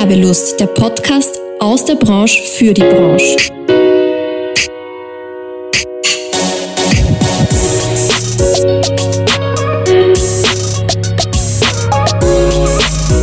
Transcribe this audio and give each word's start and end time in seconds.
Werbelust, 0.00 0.58
der 0.58 0.66
Podcast 0.66 1.38
aus 1.58 1.84
der 1.84 1.94
Branche 1.94 2.42
für 2.42 2.72
die 2.72 2.80
Branche. 2.80 3.36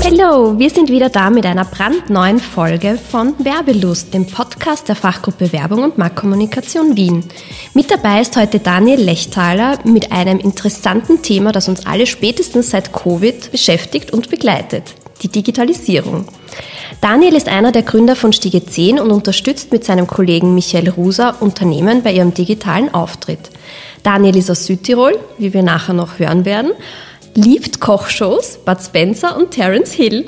Hallo, 0.04 0.60
wir 0.60 0.70
sind 0.70 0.92
wieder 0.92 1.10
da 1.10 1.32
mit 1.32 1.48
einer 1.48 1.66
brandneuen 1.66 2.38
Folge 2.38 3.00
von 3.10 3.34
Werbelust, 3.44 4.14
dem 4.14 4.28
Podcast 4.28 4.88
der 4.88 4.96
Fachgruppe 4.96 5.52
Werbung 5.52 5.84
und 5.84 5.98
Marktkommunikation 5.98 6.96
Wien. 6.96 7.24
Mit 7.74 7.90
dabei 7.90 8.22
ist 8.22 8.38
heute 8.38 8.60
Daniel 8.60 9.02
Lechtaler 9.02 9.80
mit 9.84 10.12
einem 10.12 10.38
interessanten 10.38 11.24
Thema, 11.24 11.52
das 11.52 11.70
uns 11.70 11.88
alle 11.88 12.06
spätestens 12.06 12.70
seit 12.70 12.94
Covid 12.94 13.52
beschäftigt 13.52 14.14
und 14.14 14.30
begleitet, 14.30 14.94
die 15.22 15.30
Digitalisierung. 15.30 16.26
Daniel 17.02 17.36
ist 17.36 17.48
einer 17.48 17.72
der 17.72 17.84
Gründer 17.84 18.16
von 18.16 18.34
Stiege 18.34 18.66
10 18.66 19.00
und 19.00 19.12
unterstützt 19.12 19.72
mit 19.72 19.84
seinem 19.84 20.08
Kollegen 20.08 20.56
Michael 20.56 20.90
Ruser 20.90 21.36
Unternehmen 21.42 22.04
bei 22.04 22.12
ihrem 22.14 22.34
digitalen 22.34 22.94
Auftritt. 22.94 23.52
Daniel 24.04 24.38
ist 24.38 24.50
aus 24.50 24.66
Südtirol, 24.66 25.18
wie 25.38 25.54
wir 25.54 25.64
nachher 25.64 25.94
noch 25.94 26.20
hören 26.20 26.46
werden, 26.46 26.72
liebt 27.36 27.80
Kochshows, 27.80 28.60
Bud 28.66 28.78
Spencer 28.82 29.38
und 29.38 29.52
Terence 29.52 29.92
Hill. 29.92 30.26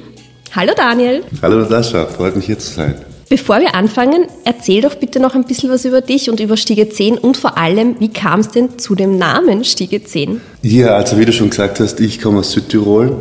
Hallo 0.55 0.73
Daniel. 0.75 1.23
Hallo 1.41 1.65
Sascha, 1.65 2.05
freut 2.05 2.35
mich 2.35 2.45
hier 2.45 2.59
zu 2.59 2.73
sein. 2.73 2.95
Bevor 3.29 3.59
wir 3.59 3.75
anfangen, 3.75 4.25
erzähl 4.43 4.81
doch 4.81 4.95
bitte 4.95 5.19
noch 5.19 5.35
ein 5.35 5.43
bisschen 5.43 5.69
was 5.69 5.85
über 5.85 6.01
dich 6.01 6.31
und 6.31 6.39
über 6.39 6.57
Stiege 6.57 6.89
10 6.89 7.19
und 7.19 7.37
vor 7.37 7.59
allem, 7.59 7.95
wie 7.99 8.09
kam 8.09 8.39
es 8.39 8.49
denn 8.49 8.79
zu 8.79 8.95
dem 8.95 9.19
Namen 9.19 9.63
Stiege 9.63 10.03
10? 10.03 10.41
Ja, 10.63 10.95
also 10.95 11.19
wie 11.19 11.25
du 11.25 11.31
schon 11.31 11.51
gesagt 11.51 11.79
hast, 11.79 11.99
ich 11.99 12.19
komme 12.19 12.39
aus 12.39 12.51
Südtirol, 12.51 13.15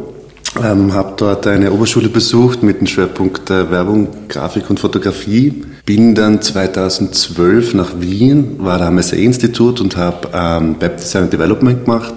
ähm, 0.63 0.95
habe 0.95 1.15
dort 1.17 1.47
eine 1.47 1.73
Oberschule 1.73 2.09
besucht 2.09 2.63
mit 2.63 2.81
dem 2.81 2.87
Schwerpunkt 2.87 3.51
äh, 3.51 3.71
Werbung, 3.71 4.09
Grafik 4.29 4.71
und 4.71 4.81
Fotografie. 4.81 5.65
Bin 5.85 6.15
dann 6.15 6.43
2012 6.43 7.75
nach 7.75 8.01
Wien, 8.01 8.57
war 8.59 8.79
da 8.79 8.89
am 8.89 9.01
SAE-Institut 9.01 9.81
und 9.81 9.97
habe 9.97 10.29
ähm, 10.33 10.77
Web 10.81 10.99
Design 10.99 11.25
and 11.25 11.33
Development 11.33 11.85
gemacht. 11.85 12.15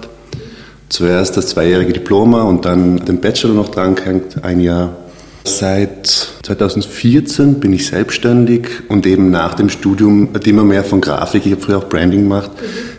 Zuerst 0.89 1.37
das 1.37 1.47
zweijährige 1.47 1.93
Diploma 1.93 2.43
und 2.43 2.65
dann 2.65 2.97
den 2.97 3.21
Bachelor 3.21 3.53
noch 3.53 3.69
dran 3.69 3.95
gehängt, 3.95 4.43
ein 4.43 4.59
Jahr 4.59 4.95
Seit 5.43 6.30
2014 6.43 7.59
bin 7.59 7.73
ich 7.73 7.87
selbstständig 7.87 8.67
und 8.89 9.05
eben 9.05 9.29
nach 9.29 9.53
dem 9.53 9.69
Studium 9.69 10.29
immer 10.43 10.63
mehr 10.63 10.83
von 10.83 10.99
Grafik, 10.99 11.45
ich 11.45 11.51
habe 11.51 11.61
früher 11.61 11.77
auch 11.77 11.89
Branding 11.89 12.21
gemacht 12.21 12.51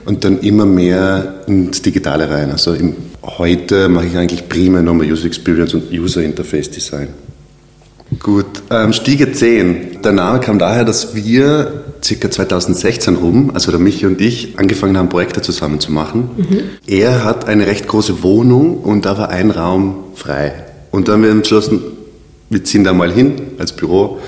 und 0.05 0.25
dann 0.25 0.41
immer 0.41 0.65
mehr 0.65 1.41
ins 1.47 1.83
Digitale 1.83 2.31
rein. 2.31 2.51
Also 2.51 2.75
im, 2.75 2.95
heute 3.23 3.89
mache 3.89 4.07
ich 4.07 4.17
eigentlich 4.17 4.49
primär 4.49 4.83
nochmal 4.83 5.11
User 5.11 5.27
Experience 5.27 5.75
und 5.75 5.91
User 5.91 6.23
Interface 6.23 6.71
Design. 6.71 7.09
Gut, 8.21 8.63
ähm, 8.71 8.93
Stiege 8.93 9.33
10. 9.33 10.03
Der 10.05 10.13
Name 10.13 10.41
kam 10.41 10.59
daher, 10.59 10.85
dass 10.85 11.15
wir 11.15 11.85
circa 12.05 12.31
2016 12.31 13.17
rum, 13.17 13.51
also 13.55 13.71
der 13.71 13.81
Michi 13.81 14.07
und 14.07 14.21
ich, 14.21 14.59
angefangen 14.59 14.97
haben, 14.97 15.09
Projekte 15.09 15.41
zusammen 15.41 15.81
zu 15.81 15.91
machen. 15.93 16.31
Mhm. 16.37 16.61
Er 16.87 17.25
hat 17.25 17.49
eine 17.49 17.67
recht 17.67 17.89
große 17.89 18.23
Wohnung 18.23 18.79
und 18.79 19.07
da 19.07 19.17
war 19.17 19.31
ein 19.31 19.51
Raum 19.51 19.95
frei. 20.15 20.53
Und 20.91 21.09
dann 21.09 21.15
haben 21.15 21.23
wir 21.23 21.31
entschlossen, 21.31 21.81
wir 22.53 22.65
ziehen 22.65 22.85
da 22.85 22.93
mal 22.93 23.13
hin 23.13 23.35
als 23.59 23.73
Büro 23.73 24.19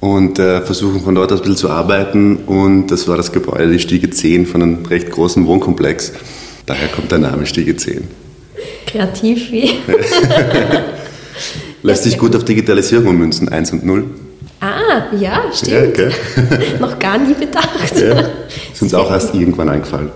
und 0.00 0.38
äh, 0.38 0.62
versuchen 0.62 1.00
von 1.00 1.14
dort 1.14 1.32
aus 1.32 1.40
ein 1.40 1.42
bisschen 1.42 1.56
zu 1.56 1.70
arbeiten. 1.70 2.36
Und 2.46 2.88
das 2.88 3.06
war 3.06 3.16
das 3.16 3.32
Gebäude, 3.32 3.70
die 3.70 3.78
Stiege 3.78 4.10
10 4.10 4.46
von 4.46 4.62
einem 4.62 4.86
recht 4.86 5.10
großen 5.10 5.46
Wohnkomplex. 5.46 6.12
Daher 6.66 6.88
kommt 6.88 7.10
der 7.12 7.18
Name 7.18 7.46
Stiege 7.46 7.76
10. 7.76 8.08
Kreativ 8.86 9.50
wie. 9.52 9.70
Lässt 11.82 12.04
sich 12.04 12.18
gut 12.18 12.36
auf 12.36 12.44
Digitalisierung 12.44 13.06
ummünzen, 13.08 13.48
1 13.48 13.72
und 13.72 13.86
0. 13.86 14.04
Ah, 14.60 15.04
ja, 15.18 15.44
stimmt. 15.54 15.96
Ja, 15.96 16.08
Noch 16.80 16.98
gar 16.98 17.18
nie 17.18 17.32
bedacht. 17.32 17.96
Ja, 17.96 18.20
ist 18.72 18.82
uns 18.82 18.92
auch 18.92 19.10
erst 19.10 19.34
irgendwann 19.34 19.70
eingefallen. 19.70 20.10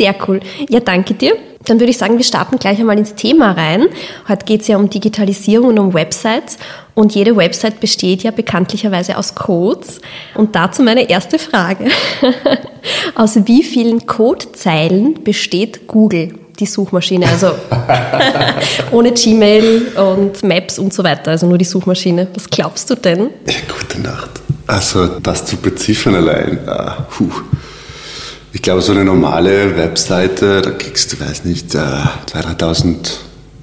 Sehr 0.00 0.14
cool. 0.26 0.40
Ja, 0.70 0.80
danke 0.80 1.12
dir. 1.12 1.36
Dann 1.66 1.78
würde 1.78 1.90
ich 1.90 1.98
sagen, 1.98 2.16
wir 2.16 2.24
starten 2.24 2.58
gleich 2.58 2.78
einmal 2.78 2.96
ins 2.96 3.16
Thema 3.16 3.52
rein. 3.52 3.84
Heute 4.26 4.46
geht 4.46 4.62
es 4.62 4.68
ja 4.68 4.78
um 4.78 4.88
Digitalisierung 4.88 5.68
und 5.68 5.78
um 5.78 5.92
Websites. 5.92 6.56
Und 6.94 7.14
jede 7.14 7.36
Website 7.36 7.80
besteht 7.80 8.22
ja 8.22 8.30
bekanntlicherweise 8.30 9.18
aus 9.18 9.34
Codes. 9.34 10.00
Und 10.34 10.56
dazu 10.56 10.82
meine 10.82 11.10
erste 11.10 11.38
Frage. 11.38 11.88
aus 13.14 13.36
wie 13.44 13.62
vielen 13.62 14.06
Codezeilen 14.06 15.22
besteht 15.22 15.86
Google? 15.86 16.34
die 16.58 16.66
Suchmaschine, 16.66 17.26
also 17.26 17.52
ohne 18.92 19.12
Gmail 19.12 19.92
und 19.96 20.42
Maps 20.42 20.78
und 20.78 20.92
so 20.92 21.02
weiter, 21.02 21.30
also 21.30 21.46
nur 21.46 21.56
die 21.56 21.64
Suchmaschine. 21.64 22.28
Was 22.34 22.50
glaubst 22.50 22.90
du 22.90 22.96
denn? 22.96 23.30
Ja, 23.46 23.54
gute 23.66 23.98
Nacht. 24.02 24.28
Also 24.66 25.06
das 25.20 25.46
zu 25.46 25.56
beziffern 25.56 26.16
allein, 26.16 26.58
puh. 27.10 27.30
Ich 28.52 28.62
glaube, 28.62 28.82
so 28.82 28.90
eine 28.90 29.04
normale 29.04 29.76
Webseite, 29.76 30.60
da 30.60 30.70
kriegst 30.72 31.12
du, 31.12 31.20
weiß 31.20 31.44
nicht, 31.44 31.70
2.000, 31.70 32.58
3.000 32.58 32.94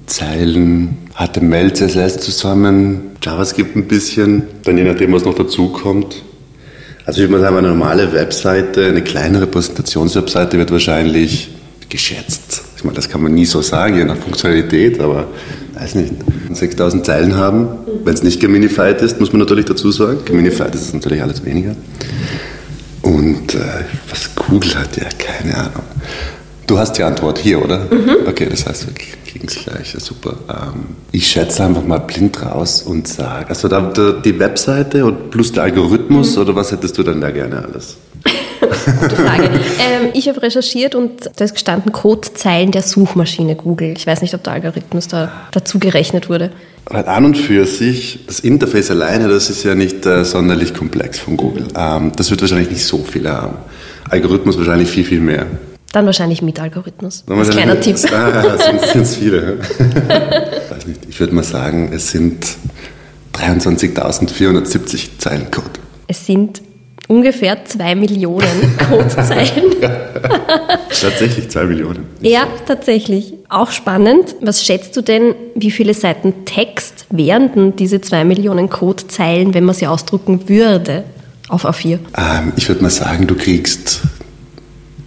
Zeilen 0.06 0.96
HTML, 1.14 1.74
CSS 1.74 2.20
zusammen, 2.20 3.10
JavaScript 3.22 3.76
ein 3.76 3.86
bisschen, 3.86 4.44
dann 4.64 4.78
je 4.78 4.84
nachdem, 4.84 5.12
was 5.12 5.26
noch 5.26 5.34
dazu 5.34 5.68
kommt. 5.68 6.22
Also 7.04 7.20
ich 7.20 7.28
würde 7.28 7.34
mal 7.34 7.40
sagen, 7.40 7.58
eine 7.58 7.68
normale 7.68 8.14
Webseite, 8.14 8.86
eine 8.86 9.02
kleinere 9.02 9.46
Präsentationswebseite 9.46 10.56
wird 10.56 10.70
wahrscheinlich 10.70 11.50
geschätzt. 11.90 12.62
Ich 12.76 12.84
meine, 12.84 12.96
das 12.96 13.10
kann 13.10 13.22
man 13.22 13.34
nie 13.34 13.44
so 13.44 13.60
sagen, 13.60 13.96
je 13.96 14.04
nach 14.04 14.16
Funktionalität, 14.16 15.00
aber 15.00 15.26
weiß 15.74 15.96
nicht, 15.96 16.14
6000 16.50 17.04
Zeilen 17.04 17.36
haben. 17.36 17.68
Wenn 18.04 18.14
es 18.14 18.22
nicht 18.22 18.40
geminified 18.40 19.02
ist, 19.02 19.20
muss 19.20 19.32
man 19.32 19.40
natürlich 19.40 19.66
dazu 19.66 19.90
sagen. 19.90 20.20
Geminified 20.24 20.74
ist 20.74 20.82
es 20.82 20.94
natürlich 20.94 21.22
alles 21.22 21.44
weniger. 21.44 21.74
Und 23.08 23.54
äh, 23.54 23.84
was 24.10 24.34
Google 24.34 24.74
hat, 24.74 24.98
ja, 24.98 25.08
keine 25.18 25.56
Ahnung. 25.56 25.82
Du 26.66 26.78
hast 26.78 26.98
die 26.98 27.02
Antwort 27.02 27.38
hier, 27.38 27.64
oder? 27.64 27.78
Mhm. 27.90 28.26
Okay, 28.26 28.46
das 28.50 28.66
heißt, 28.66 28.86
wir 28.86 28.92
kriegen 28.92 29.48
es 29.48 29.54
gleich. 29.54 29.94
Ja, 29.94 30.00
super. 30.00 30.34
Ähm, 30.46 30.96
ich 31.10 31.26
schätze 31.26 31.64
einfach 31.64 31.84
mal 31.84 32.00
blind 32.00 32.42
raus 32.44 32.82
und 32.82 33.08
sage, 33.08 33.48
also 33.48 33.66
da, 33.66 33.80
da, 33.80 34.12
die 34.12 34.38
Webseite 34.38 35.06
und 35.06 35.30
plus 35.30 35.52
der 35.52 35.62
Algorithmus 35.62 36.36
mhm. 36.36 36.42
oder 36.42 36.54
was 36.56 36.70
hättest 36.70 36.98
du 36.98 37.02
denn 37.02 37.22
da 37.22 37.30
gerne 37.30 37.64
alles? 37.64 37.96
Gute 39.00 39.16
Frage. 39.16 39.44
Ähm, 39.44 40.10
ich 40.14 40.28
habe 40.28 40.42
recherchiert 40.42 40.94
und 40.94 41.30
da 41.36 41.44
ist 41.44 41.54
gestanden 41.54 41.92
Codezeilen 41.92 42.70
der 42.70 42.82
Suchmaschine 42.82 43.56
Google. 43.56 43.94
Ich 43.96 44.06
weiß 44.06 44.22
nicht, 44.22 44.34
ob 44.34 44.42
der 44.42 44.54
Algorithmus 44.54 45.08
da 45.08 45.30
dazu 45.52 45.78
gerechnet 45.78 46.28
wurde. 46.28 46.50
Halt 46.90 47.06
an 47.06 47.24
und 47.24 47.36
für 47.36 47.66
sich, 47.66 48.20
das 48.26 48.40
Interface 48.40 48.90
alleine, 48.90 49.28
das 49.28 49.50
ist 49.50 49.62
ja 49.64 49.74
nicht 49.74 50.06
äh, 50.06 50.24
sonderlich 50.24 50.74
komplex 50.74 51.18
von 51.18 51.36
Google. 51.36 51.66
Ähm, 51.76 52.12
das 52.16 52.30
wird 52.30 52.40
wahrscheinlich 52.40 52.70
nicht 52.70 52.84
so 52.84 52.98
viel 52.98 53.28
haben. 53.28 53.56
Algorithmus 54.08 54.56
wahrscheinlich 54.56 54.88
viel, 54.88 55.04
viel 55.04 55.20
mehr. 55.20 55.46
Dann 55.92 56.06
wahrscheinlich 56.06 56.42
mit 56.42 56.60
Algorithmus. 56.60 57.24
Dann 57.26 57.38
Als 57.38 57.50
kleiner 57.50 57.80
Tipp. 57.80 57.96
Ah, 58.12 58.58
sind 58.92 59.02
es 59.02 59.16
viele. 59.16 59.58
nicht. 60.88 61.00
Ich 61.08 61.20
würde 61.20 61.34
mal 61.34 61.44
sagen, 61.44 61.90
es 61.92 62.10
sind 62.10 62.56
23.470 63.34 65.18
Zeilen 65.18 65.50
Code. 65.50 65.68
Es 66.08 66.26
sind 66.26 66.62
ungefähr 67.08 67.64
zwei 67.64 67.94
Millionen 67.94 68.76
Codezeilen. 68.88 69.64
tatsächlich 70.88 71.48
zwei 71.50 71.64
Millionen. 71.64 72.06
Ja, 72.20 72.46
tatsächlich. 72.66 73.34
Auch 73.48 73.70
spannend. 73.70 74.36
Was 74.40 74.64
schätzt 74.64 74.96
du 74.96 75.00
denn, 75.00 75.34
wie 75.54 75.70
viele 75.70 75.94
Seiten 75.94 76.44
Text 76.44 77.06
wären 77.10 77.52
denn 77.52 77.76
diese 77.76 78.00
zwei 78.00 78.24
Millionen 78.24 78.68
Codezeilen, 78.68 79.54
wenn 79.54 79.64
man 79.64 79.74
sie 79.74 79.86
ausdrucken 79.86 80.48
würde, 80.48 81.04
auf 81.48 81.64
A4? 81.64 81.98
Ähm, 82.16 82.52
ich 82.56 82.68
würde 82.68 82.82
mal 82.82 82.90
sagen, 82.90 83.26
du 83.26 83.34
kriegst 83.34 84.02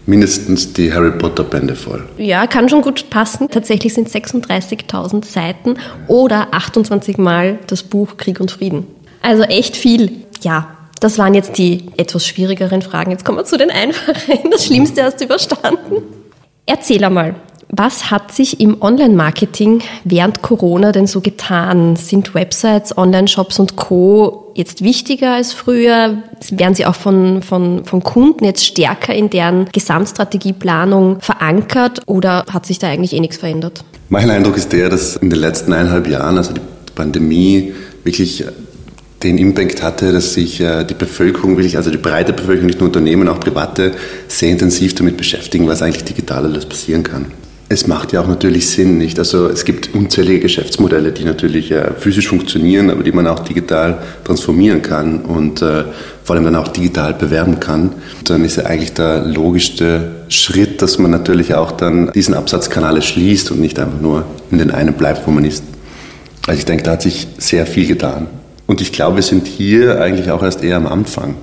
mindestens 0.08 0.74
die 0.74 0.92
Harry 0.92 1.12
Potter 1.12 1.44
Bände 1.44 1.76
voll. 1.76 2.04
Ja, 2.18 2.48
kann 2.48 2.68
schon 2.68 2.82
gut 2.82 3.10
passen. 3.12 3.50
Tatsächlich 3.50 3.94
sind 3.94 4.10
36.000 4.10 5.24
Seiten 5.24 5.76
oder 6.08 6.48
28 6.52 7.18
Mal 7.20 7.60
das 7.68 7.84
Buch 7.84 8.18
Krieg 8.18 8.40
und 8.40 8.50
Frieden. 8.50 8.88
Also 9.22 9.44
echt 9.44 9.78
viel. 9.78 10.12
Ja, 10.42 10.76
das 11.02 11.18
waren 11.18 11.34
jetzt 11.34 11.58
die 11.58 11.88
etwas 11.98 12.26
schwierigeren 12.26 12.82
Fragen. 12.82 13.12
Jetzt 13.12 13.26
kommen 13.26 13.40
wir 13.40 13.44
zu 13.44 13.58
den 13.58 13.72
einfachen. 13.72 14.40
Das 14.52 14.66
Schlimmste 14.66 15.04
hast 15.04 15.20
du 15.20 15.26
überstanden. 15.26 16.04
Erzähl 16.68 17.04
einmal, 17.04 17.36
was 17.70 18.12
hat 18.12 18.32
sich 18.32 18.60
im 18.60 18.82
Online-Marketing 18.82 19.82
während 20.04 20.44
Corona 20.44 20.92
denn 20.92 21.08
so 21.08 21.20
getan? 21.20 21.96
Sind 21.96 22.36
Websites, 22.36 22.96
Online-Shops 22.96 23.60
und 23.60 23.78
Co. 23.78 24.52
jetzt 24.56 24.84
wichtiger 24.84 25.34
als 25.34 25.54
früher? 25.54 26.22
Werden 26.52 26.76
sie 26.76 26.86
auch 26.86 26.96
von, 26.96 27.42
von, 27.42 27.84
von 27.84 28.04
Kunden 28.04 28.46
jetzt 28.46 28.64
stärker 28.64 29.16
in 29.16 29.32
deren 29.32 29.66
Gesamtstrategieplanung 29.72 31.20
verankert 31.20 32.02
oder 32.06 32.46
hat 32.52 32.68
sich 32.68 32.78
da 32.78 32.90
eigentlich 32.90 33.14
eh 33.14 33.20
nichts 33.20 33.38
verändert? 33.38 33.84
Mein 34.10 34.30
Eindruck 34.30 34.58
ist 34.58 34.72
der, 34.72 34.90
dass 34.90 35.16
in 35.16 35.32
den 35.32 35.40
letzten 35.40 35.74
eineinhalb 35.74 36.08
Jahren, 36.08 36.38
also 36.38 36.54
die 36.54 36.62
Pandemie, 36.94 37.74
wirklich 38.04 38.46
den 39.24 39.38
Impact 39.38 39.84
hatte, 39.84 40.12
dass 40.12 40.34
sich 40.34 40.60
äh, 40.60 40.84
die 40.84 40.94
Bevölkerung 40.94 41.58
wirklich, 41.58 41.78
also 41.78 41.92
die 41.92 41.98
breite 41.98 42.34
Bevölkerung, 42.34 42.68
nicht 42.68 42.80
nur 42.80 42.88
Unternehmen, 42.88 43.28
auch 43.28 43.40
Private, 43.40 43.92
sehr 44.28 44.50
intensiv 44.50 44.96
damit 44.96 45.18
beschäftigen, 45.18 45.68
was 45.68 45.82
eigentlich 45.82 46.04
digital 46.04 46.46
alles 46.46 46.66
passieren 46.66 47.04
kann. 47.04 47.28
Es 47.70 47.88
macht 47.88 48.12
ja 48.12 48.22
auch 48.22 48.28
natürlich 48.28 48.68
Sinn, 48.68 48.98
nicht? 48.98 49.18
Also 49.18 49.48
es 49.48 49.64
gibt 49.64 49.96
unzählige 49.96 50.42
Geschäftsmodelle, 50.42 51.14
die 51.14 51.24
natürlich 51.24 51.72
äh, 51.72 51.92
physisch 51.98 52.28
funktionieren, 52.28 52.90
aber 52.90 53.02
die 53.02 53.14
man 53.14 53.28
auch 53.28 53.40
digital 53.40 54.00
transformieren 54.26 54.82
kann 54.82 55.22
und 55.22 55.62
äh, 55.62 55.86
vor 56.24 56.36
allem 56.36 56.44
dann 56.44 56.58
auch 56.58 56.68
digital 56.68 57.14
bewerben 57.14 57.62
kann. 57.62 57.92
Und 58.20 58.30
dann 58.30 58.44
ist 58.44 58.58
ja 58.58 58.66
eigentlich 58.66 58.94
der 58.94 59.26
logischste 59.26 60.12
Schritt, 60.28 60.82
dass 60.82 61.00
man 61.00 61.12
natürlich 61.12 61.56
auch 61.56 61.72
dann 61.72 62.12
diesen 62.12 62.34
Absatzkanal 62.34 63.02
schließt 63.02 63.52
und 63.52 63.62
nicht 63.62 63.80
einfach 63.80 64.02
nur 64.02 64.26
in 64.52 64.58
den 64.58 64.72
einen 64.72 64.94
bleibt, 64.94 65.26
wo 65.26 65.32
man 65.32 65.46
ist. 65.46 65.64
Also 66.48 66.60
ich 66.60 66.66
denke, 66.66 66.84
da 66.84 66.92
hat 66.92 67.04
sich 67.04 67.28
sehr 67.38 67.66
viel 67.66 67.88
getan. 67.88 68.28
Und 68.72 68.80
ich 68.80 68.94
glaube, 68.94 69.18
wir 69.18 69.24
sind 69.24 69.48
hier 69.48 70.00
eigentlich 70.00 70.32
auch 70.32 70.42
erst 70.42 70.64
eher 70.64 70.78
am 70.78 70.88
Anfang. 70.88 71.36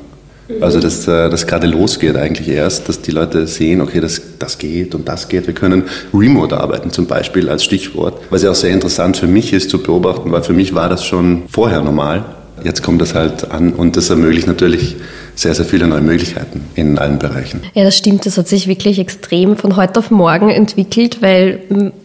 Also, 0.62 0.80
dass 0.80 1.06
äh, 1.06 1.28
das 1.28 1.46
gerade 1.46 1.66
losgeht 1.66 2.16
eigentlich 2.16 2.48
erst, 2.48 2.88
dass 2.88 3.02
die 3.02 3.10
Leute 3.10 3.46
sehen, 3.46 3.82
okay, 3.82 4.00
das, 4.00 4.22
das 4.38 4.56
geht 4.56 4.94
und 4.94 5.06
das 5.06 5.28
geht. 5.28 5.46
Wir 5.46 5.52
können 5.52 5.82
remote 6.14 6.56
arbeiten 6.56 6.90
zum 6.90 7.04
Beispiel 7.04 7.50
als 7.50 7.64
Stichwort, 7.64 8.18
was 8.30 8.44
ja 8.44 8.50
auch 8.50 8.54
sehr 8.54 8.70
interessant 8.70 9.18
für 9.18 9.26
mich 9.26 9.52
ist 9.52 9.68
zu 9.68 9.82
beobachten, 9.82 10.32
weil 10.32 10.42
für 10.42 10.54
mich 10.54 10.74
war 10.74 10.88
das 10.88 11.04
schon 11.04 11.42
vorher 11.50 11.82
normal. 11.82 12.24
Jetzt 12.64 12.82
kommt 12.82 13.02
das 13.02 13.14
halt 13.14 13.50
an 13.50 13.74
und 13.74 13.98
das 13.98 14.08
ermöglicht 14.08 14.46
natürlich 14.46 14.96
sehr, 15.38 15.54
sehr 15.54 15.64
viele 15.64 15.86
neue 15.86 16.00
Möglichkeiten 16.00 16.64
in 16.74 16.98
allen 16.98 17.20
Bereichen. 17.20 17.62
Ja, 17.72 17.84
das 17.84 17.96
stimmt. 17.96 18.26
Das 18.26 18.36
hat 18.36 18.48
sich 18.48 18.66
wirklich 18.66 18.98
extrem 18.98 19.56
von 19.56 19.76
heute 19.76 20.00
auf 20.00 20.10
morgen 20.10 20.50
entwickelt, 20.50 21.22
weil 21.22 21.60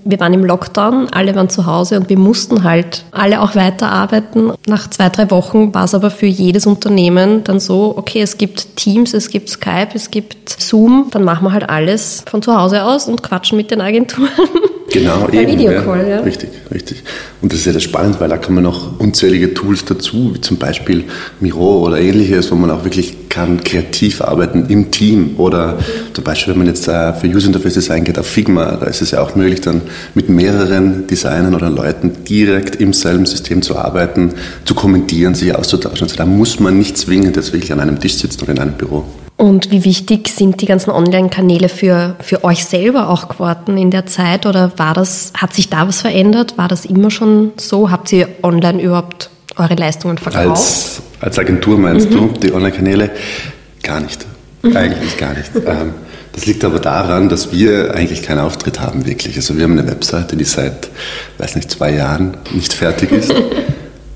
wir 0.06 0.20
waren 0.20 0.34
im 0.34 0.46
Lockdown, 0.46 1.10
alle 1.10 1.34
waren 1.34 1.50
zu 1.50 1.66
Hause 1.66 2.00
und 2.00 2.10
wir 2.10 2.20
mussten 2.20 2.64
halt 2.64 3.06
alle 3.10 3.42
auch 3.42 3.56
weiterarbeiten. 3.56 4.52
Nach 4.68 4.88
zwei, 4.88 5.10
drei 5.10 5.32
Wochen 5.32 5.74
war 5.74 5.86
es 5.86 5.96
aber 5.96 6.12
für 6.12 6.28
jedes 6.28 6.68
Unternehmen 6.68 7.44
dann 7.44 7.60
so, 7.60 7.96
okay, 7.98 8.22
es 8.22 8.38
gibt 8.38 8.76
Teams, 8.76 9.16
es 9.16 9.30
gibt 9.30 9.50
Skype, 9.50 9.90
es 9.96 10.12
gibt 10.12 10.50
Zoom, 10.62 11.08
dann 11.10 11.24
machen 11.24 11.48
wir 11.48 11.54
halt 11.54 11.68
alles 11.68 12.24
von 12.30 12.44
zu 12.44 12.56
Hause 12.56 12.84
aus 12.84 13.08
und 13.08 13.24
quatschen 13.24 13.58
mit 13.58 13.72
den 13.72 13.82
Agenturen. 13.82 14.30
Genau, 14.94 15.28
eben. 15.32 15.52
Videocall, 15.52 16.02
ja. 16.04 16.08
ja. 16.18 16.20
Richtig, 16.22 16.50
richtig. 16.72 17.04
Und 17.42 17.52
das 17.52 17.60
ist 17.60 17.66
ja 17.66 17.74
das 17.74 17.84
Spannend, 17.84 18.22
weil 18.22 18.30
da 18.30 18.38
kommen 18.38 18.64
noch 18.64 19.00
unzählige 19.00 19.54
Tools 19.54 19.86
dazu, 19.86 20.36
wie 20.36 20.42
zum 20.42 20.58
Beispiel 20.58 21.06
Miro 21.40 21.80
oder 21.80 22.00
ähnliches, 22.00 22.52
wo 22.52 22.56
man 22.56 22.70
auch 22.70 22.84
wirklich 22.84 23.30
kann 23.30 23.64
kreativ 23.64 24.22
arbeiten 24.22 24.68
im 24.70 24.92
Team. 24.92 25.32
Oder 25.38 25.80
zum 26.14 26.24
Beispiel, 26.24 26.54
wenn 26.54 26.60
man 26.60 26.68
jetzt 26.68 26.88
äh, 26.88 27.14
für 27.14 27.28
User 27.28 27.48
Interface 27.48 27.74
Design 27.74 28.04
geht 28.04 28.20
auf 28.20 28.28
Figma, 28.28 28.78
da 28.78 28.86
ist 28.86 29.02
es 29.02 29.12
ja 29.12 29.22
auch 29.22 29.36
möglich, 29.36 29.62
dann 29.62 29.82
mit 30.14 30.30
mehreren 30.30 31.08
Designern 31.08 31.56
oder 31.56 31.72
Leuten 31.72 32.24
direkt 32.30 32.76
im 32.76 32.94
selben 32.94 33.26
System 33.26 33.64
zu 33.64 33.76
arbeiten, 33.76 34.34
zu 34.66 34.76
kommentieren, 34.76 35.34
sich 35.34 35.56
auszutauschen. 35.56 36.04
Also 36.04 36.16
da 36.16 36.28
muss 36.28 36.60
man 36.60 36.78
nicht 36.78 36.98
zwingend 36.98 37.36
jetzt 37.36 37.52
wirklich 37.52 37.74
an 37.74 37.80
einem 37.80 38.00
Tisch 38.00 38.16
sitzen 38.18 38.44
oder 38.44 38.52
in 38.52 38.60
einem 38.60 38.74
Büro. 38.74 39.04
Und 39.44 39.72
wie 39.72 39.84
wichtig 39.84 40.30
sind 40.30 40.62
die 40.62 40.66
ganzen 40.66 40.90
Online-Kanäle 40.90 41.68
für, 41.68 42.16
für 42.22 42.46
euch 42.46 42.64
selber 42.64 43.10
auch 43.10 43.28
geworden 43.28 43.78
in 43.78 43.92
der 43.92 44.06
Zeit? 44.06 44.46
Oder 44.46 44.72
war 44.78 44.94
das, 44.94 45.34
hat 45.36 45.54
sich 45.54 45.68
da 45.68 45.86
was 45.86 46.00
verändert? 46.00 46.58
War 46.58 46.70
das 46.70 46.86
immer 46.86 47.12
schon 47.12 47.52
so? 47.58 47.92
Habt 47.92 48.14
ihr 48.14 48.30
online 48.42 48.82
überhaupt 48.82 49.30
eure 49.58 49.76
Leistungen 49.76 50.18
verkauft? 50.18 50.48
Als, 50.48 51.02
als 51.20 51.40
Agentur 51.40 51.78
meinst 51.78 52.10
mhm. 52.10 52.14
du, 52.14 52.28
die 52.40 52.54
Online-Kanäle? 52.54 53.12
Gar 53.82 54.00
nicht. 54.00 54.26
Mhm. 54.62 54.78
Eigentlich 54.78 55.18
gar 55.18 55.34
nicht. 55.34 55.52
Ähm, 55.58 55.94
das 56.32 56.46
liegt 56.46 56.64
aber 56.64 56.80
daran, 56.80 57.28
dass 57.28 57.52
wir 57.52 57.94
eigentlich 57.94 58.22
keinen 58.22 58.40
Auftritt 58.40 58.80
haben, 58.80 59.06
wirklich. 59.06 59.36
Also 59.36 59.58
wir 59.58 59.66
haben 59.66 59.78
eine 59.78 59.86
Webseite, 59.92 60.38
die 60.38 60.46
seit, 60.46 60.88
weiß 61.38 61.58
nicht, 61.58 61.70
zwei 61.70 61.94
Jahren 61.94 62.38
nicht 62.54 62.72
fertig 62.72 63.12
ist. 63.12 63.34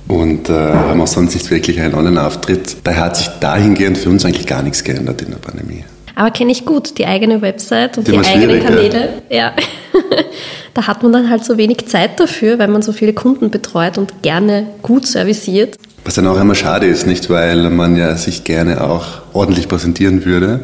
und 0.08 0.50
äh, 0.50 0.54
haben 0.54 1.02
auch 1.02 1.08
sonst 1.08 1.34
nicht 1.34 1.50
wirklich 1.52 1.80
einen 1.82 1.94
Online-Auftritt. 1.94 2.78
Daher 2.84 3.06
hat 3.06 3.18
sich 3.18 3.28
dahingehend 3.40 3.98
für 3.98 4.10
uns 4.10 4.26
eigentlich 4.26 4.48
gar 4.48 4.64
nichts 4.64 4.84
geändert 4.84 5.22
in 5.22 5.32
der 5.32 5.38
Pandemie. 5.38 5.84
Aber 6.16 6.32
kenne 6.32 6.52
ich 6.52 6.66
gut, 6.66 6.98
die 6.98 7.06
eigene 7.06 7.44
Website 7.44 7.98
und 8.00 8.08
die, 8.08 8.14
die 8.14 8.18
eigenen 8.18 8.60
Kanäle. 8.60 9.10
Ja. 9.30 9.38
ja. 9.38 9.54
da 10.74 10.88
hat 10.88 11.04
man 11.04 11.12
dann 11.12 11.30
halt 11.30 11.46
so 11.46 11.58
wenig 11.58 11.86
Zeit 11.86 12.20
dafür, 12.20 12.58
weil 12.58 12.70
man 12.70 12.82
so 12.82 12.92
viele 12.92 13.14
Kunden 13.14 13.52
betreut 13.52 14.00
und 14.00 14.24
gerne 14.24 14.66
gut 14.82 15.06
serviciert. 15.06 15.76
Was 16.06 16.16
dann 16.16 16.26
auch 16.26 16.40
immer 16.40 16.56
schade 16.56 16.88
ist, 16.88 17.06
nicht, 17.06 17.30
weil 17.30 17.70
man 17.70 17.96
ja 17.98 18.16
sich 18.16 18.44
gerne 18.46 18.84
auch 18.84 19.06
ordentlich 19.34 19.68
präsentieren 19.68 20.26
würde. 20.26 20.62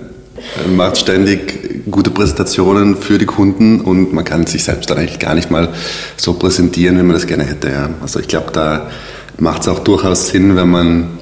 Man 0.66 0.76
macht 0.76 0.98
ständig 0.98 1.92
gute 1.92 2.10
Präsentationen 2.10 2.96
für 2.96 3.18
die 3.18 3.26
Kunden 3.26 3.82
und 3.82 4.12
man 4.12 4.24
kann 4.24 4.48
sich 4.48 4.64
selbst 4.64 4.90
dann 4.90 4.98
eigentlich 4.98 5.20
gar 5.20 5.36
nicht 5.36 5.52
mal 5.52 5.70
so 6.18 6.34
präsentieren, 6.34 6.98
wie 6.98 7.04
man 7.04 7.14
das 7.14 7.28
gerne 7.28 7.44
hätte. 7.44 7.70
Ja. 7.70 7.90
Also 8.02 8.20
ich 8.20 8.28
glaube, 8.28 8.52
da 8.52 8.90
macht 9.40 9.64
es 9.64 9.68
auch 9.68 9.80
durchaus 9.80 10.28
Sinn, 10.28 10.56
wenn 10.56 10.70
man 10.70 11.20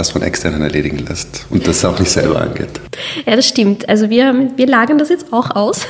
was 0.00 0.10
von 0.10 0.22
externen 0.22 0.62
erledigen 0.62 1.04
lässt 1.06 1.46
und 1.50 1.68
das 1.68 1.84
auch 1.84 1.98
nicht 1.98 2.10
selber 2.10 2.40
angeht. 2.40 2.80
Ja, 3.26 3.36
das 3.36 3.46
stimmt. 3.46 3.86
Also 3.88 4.08
wir, 4.08 4.50
wir 4.56 4.66
lagern 4.66 4.96
das 4.96 5.10
jetzt 5.10 5.30
auch 5.30 5.54
aus, 5.54 5.82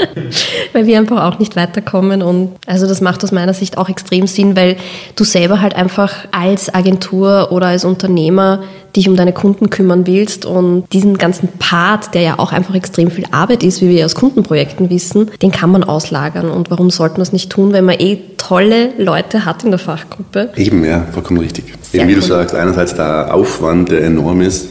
weil 0.72 0.86
wir 0.86 0.98
einfach 0.98 1.24
auch 1.24 1.40
nicht 1.40 1.56
weiterkommen 1.56 2.22
und 2.22 2.52
also 2.66 2.86
das 2.86 3.00
macht 3.00 3.24
aus 3.24 3.32
meiner 3.32 3.52
Sicht 3.52 3.76
auch 3.76 3.88
extrem 3.88 4.28
Sinn, 4.28 4.54
weil 4.54 4.76
du 5.16 5.24
selber 5.24 5.60
halt 5.60 5.74
einfach 5.74 6.28
als 6.30 6.72
Agentur 6.72 7.48
oder 7.50 7.66
als 7.66 7.84
Unternehmer 7.84 8.62
dich 8.96 9.08
um 9.08 9.16
deine 9.16 9.32
Kunden 9.32 9.70
kümmern 9.70 10.06
willst 10.06 10.44
und 10.44 10.84
diesen 10.92 11.18
ganzen 11.18 11.48
Part, 11.58 12.14
der 12.14 12.22
ja 12.22 12.38
auch 12.38 12.52
einfach 12.52 12.74
extrem 12.74 13.10
viel 13.10 13.24
Arbeit 13.30 13.62
ist, 13.62 13.80
wie 13.80 13.88
wir 13.88 14.04
aus 14.04 14.14
Kundenprojekten 14.14 14.90
wissen, 14.90 15.30
den 15.42 15.50
kann 15.50 15.70
man 15.70 15.84
auslagern. 15.84 16.50
Und 16.50 16.70
warum 16.70 16.90
sollte 16.90 17.14
man 17.14 17.22
es 17.22 17.32
nicht 17.32 17.50
tun, 17.50 17.72
wenn 17.72 17.84
man 17.84 17.96
eh 17.98 18.18
tolle 18.36 18.92
Leute 18.98 19.44
hat 19.44 19.64
in 19.64 19.70
der 19.70 19.78
Fachgruppe? 19.78 20.50
Eben, 20.56 20.84
ja, 20.84 21.06
vollkommen 21.12 21.40
richtig. 21.40 21.64
Sehr 21.82 22.02
Eben 22.02 22.10
wie 22.10 22.14
cool. 22.14 22.20
du 22.20 22.26
sagst, 22.26 22.54
einerseits 22.54 22.94
der 22.94 23.32
Aufwand, 23.40 23.90
der 23.90 24.02
enorm 24.02 24.40
ist, 24.40 24.68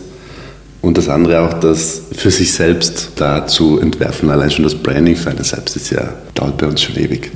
und 0.81 0.97
das 0.97 1.09
andere 1.09 1.41
auch, 1.41 1.53
das 1.55 2.03
für 2.13 2.31
sich 2.31 2.53
selbst 2.53 3.11
da 3.17 3.45
zu 3.45 3.79
entwerfen. 3.79 4.29
Allein 4.29 4.49
schon 4.49 4.63
das 4.63 4.75
Branding 4.75 5.15
für 5.15 5.29
einen 5.29 5.43
selbst 5.43 5.75
ist 5.75 5.89
ja, 5.89 6.13
dauert 6.33 6.57
bei 6.57 6.67
uns 6.67 6.81
schon 6.81 6.95
ewig. 6.95 7.31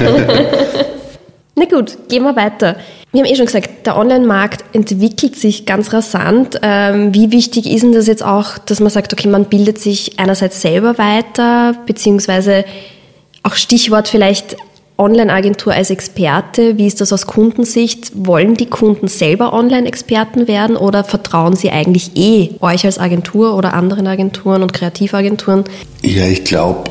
Na 1.54 1.64
gut, 1.64 1.96
gehen 2.08 2.22
wir 2.22 2.36
weiter. 2.36 2.76
Wir 3.12 3.22
haben 3.22 3.30
eh 3.30 3.36
schon 3.36 3.46
gesagt, 3.46 3.86
der 3.86 3.96
Online-Markt 3.96 4.64
entwickelt 4.74 5.36
sich 5.36 5.66
ganz 5.66 5.92
rasant. 5.92 6.58
Ähm, 6.62 7.14
wie 7.14 7.30
wichtig 7.30 7.70
ist 7.70 7.82
denn 7.82 7.92
das 7.92 8.06
jetzt 8.06 8.24
auch, 8.24 8.58
dass 8.58 8.80
man 8.80 8.90
sagt, 8.90 9.12
okay, 9.12 9.28
man 9.28 9.46
bildet 9.46 9.78
sich 9.78 10.18
einerseits 10.18 10.60
selber 10.62 10.98
weiter, 10.98 11.74
beziehungsweise 11.86 12.64
auch 13.42 13.54
Stichwort 13.54 14.08
vielleicht 14.08 14.56
Online-Agentur 14.98 15.72
als 15.72 15.90
Experte. 15.90 16.78
Wie 16.78 16.86
ist 16.86 17.00
das 17.00 17.12
aus 17.12 17.26
Kundensicht? 17.26 18.12
Wollen 18.14 18.54
die 18.54 18.66
Kunden 18.66 19.08
selber 19.08 19.52
Online-Experten 19.52 20.48
werden 20.48 20.76
oder 20.76 21.04
vertrauen 21.04 21.56
sie 21.56 21.70
eigentlich 21.70 22.12
eh 22.14 22.50
euch 22.60 22.84
als 22.84 22.98
Agentur 22.98 23.56
oder 23.56 23.74
anderen 23.74 24.06
Agenturen 24.06 24.62
und 24.62 24.72
Kreativagenturen? 24.72 25.64
Ja, 26.02 26.26
ich 26.26 26.44
glaube, 26.44 26.90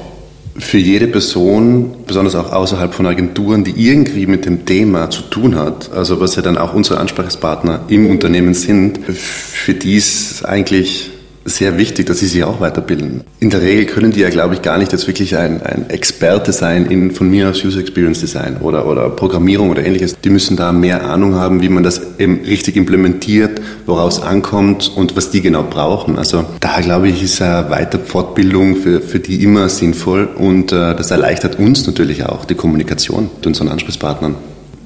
für 0.58 0.78
jede 0.78 1.08
Person, 1.08 1.96
besonders 2.06 2.36
auch 2.36 2.52
außerhalb 2.52 2.94
von 2.94 3.06
Agenturen, 3.06 3.64
die 3.64 3.72
irgendwie 3.72 4.28
mit 4.28 4.46
dem 4.46 4.66
Thema 4.66 5.10
zu 5.10 5.22
tun 5.24 5.56
hat, 5.56 5.92
also 5.94 6.20
was 6.20 6.36
ja 6.36 6.42
dann 6.42 6.58
auch 6.58 6.74
unsere 6.74 7.00
Ansprechpartner 7.00 7.82
im 7.88 8.10
Unternehmen 8.10 8.54
sind, 8.54 9.00
für 9.08 9.74
die 9.74 9.96
ist 9.96 10.44
eigentlich 10.46 11.11
sehr 11.46 11.78
wichtig, 11.78 12.06
dass 12.06 12.20
sie 12.20 12.28
sich 12.28 12.44
auch 12.44 12.60
weiterbilden. 12.60 13.22
In 13.40 13.50
der 13.50 13.62
Regel 13.62 13.86
können 13.86 14.12
die 14.12 14.20
ja, 14.20 14.30
glaube 14.30 14.54
ich, 14.54 14.62
gar 14.62 14.78
nicht 14.78 14.92
jetzt 14.92 15.08
wirklich 15.08 15.36
ein, 15.36 15.62
ein 15.62 15.90
Experte 15.90 16.52
sein 16.52 16.86
in 16.86 17.12
von 17.12 17.30
mir 17.30 17.50
aus 17.50 17.64
User 17.64 17.80
Experience 17.80 18.20
Design 18.20 18.58
oder, 18.58 18.88
oder 18.88 19.10
Programmierung 19.10 19.70
oder 19.70 19.84
ähnliches. 19.84 20.20
Die 20.22 20.30
müssen 20.30 20.56
da 20.56 20.72
mehr 20.72 21.10
Ahnung 21.10 21.36
haben, 21.36 21.62
wie 21.62 21.70
man 21.70 21.84
das 21.84 22.20
eben 22.20 22.42
richtig 22.46 22.76
implementiert, 22.76 23.62
woraus 23.86 24.22
ankommt 24.22 24.92
und 24.96 25.16
was 25.16 25.32
die 25.32 25.42
genau 25.42 25.64
brauchen. 25.64 26.18
Also 26.18 26.46
da, 26.60 26.80
glaube 26.82 27.10
ich, 27.10 27.24
ist 27.24 27.42
eine 27.42 27.70
weiter 27.70 28.00
Fortbildung 28.00 28.76
für, 28.76 29.02
für 29.02 29.20
die 29.20 29.44
immer 29.44 29.70
sinnvoll 29.70 30.30
und 30.38 30.72
äh, 30.72 30.96
das 30.96 31.12
erleichtert 31.12 31.58
uns 31.58 31.86
natürlich 31.88 32.26
auch 32.26 32.46
die 32.46 32.56
Kommunikation 32.56 33.30
mit 33.36 33.48
unseren 33.48 33.70
Ansprechpartnern. 33.70 34.36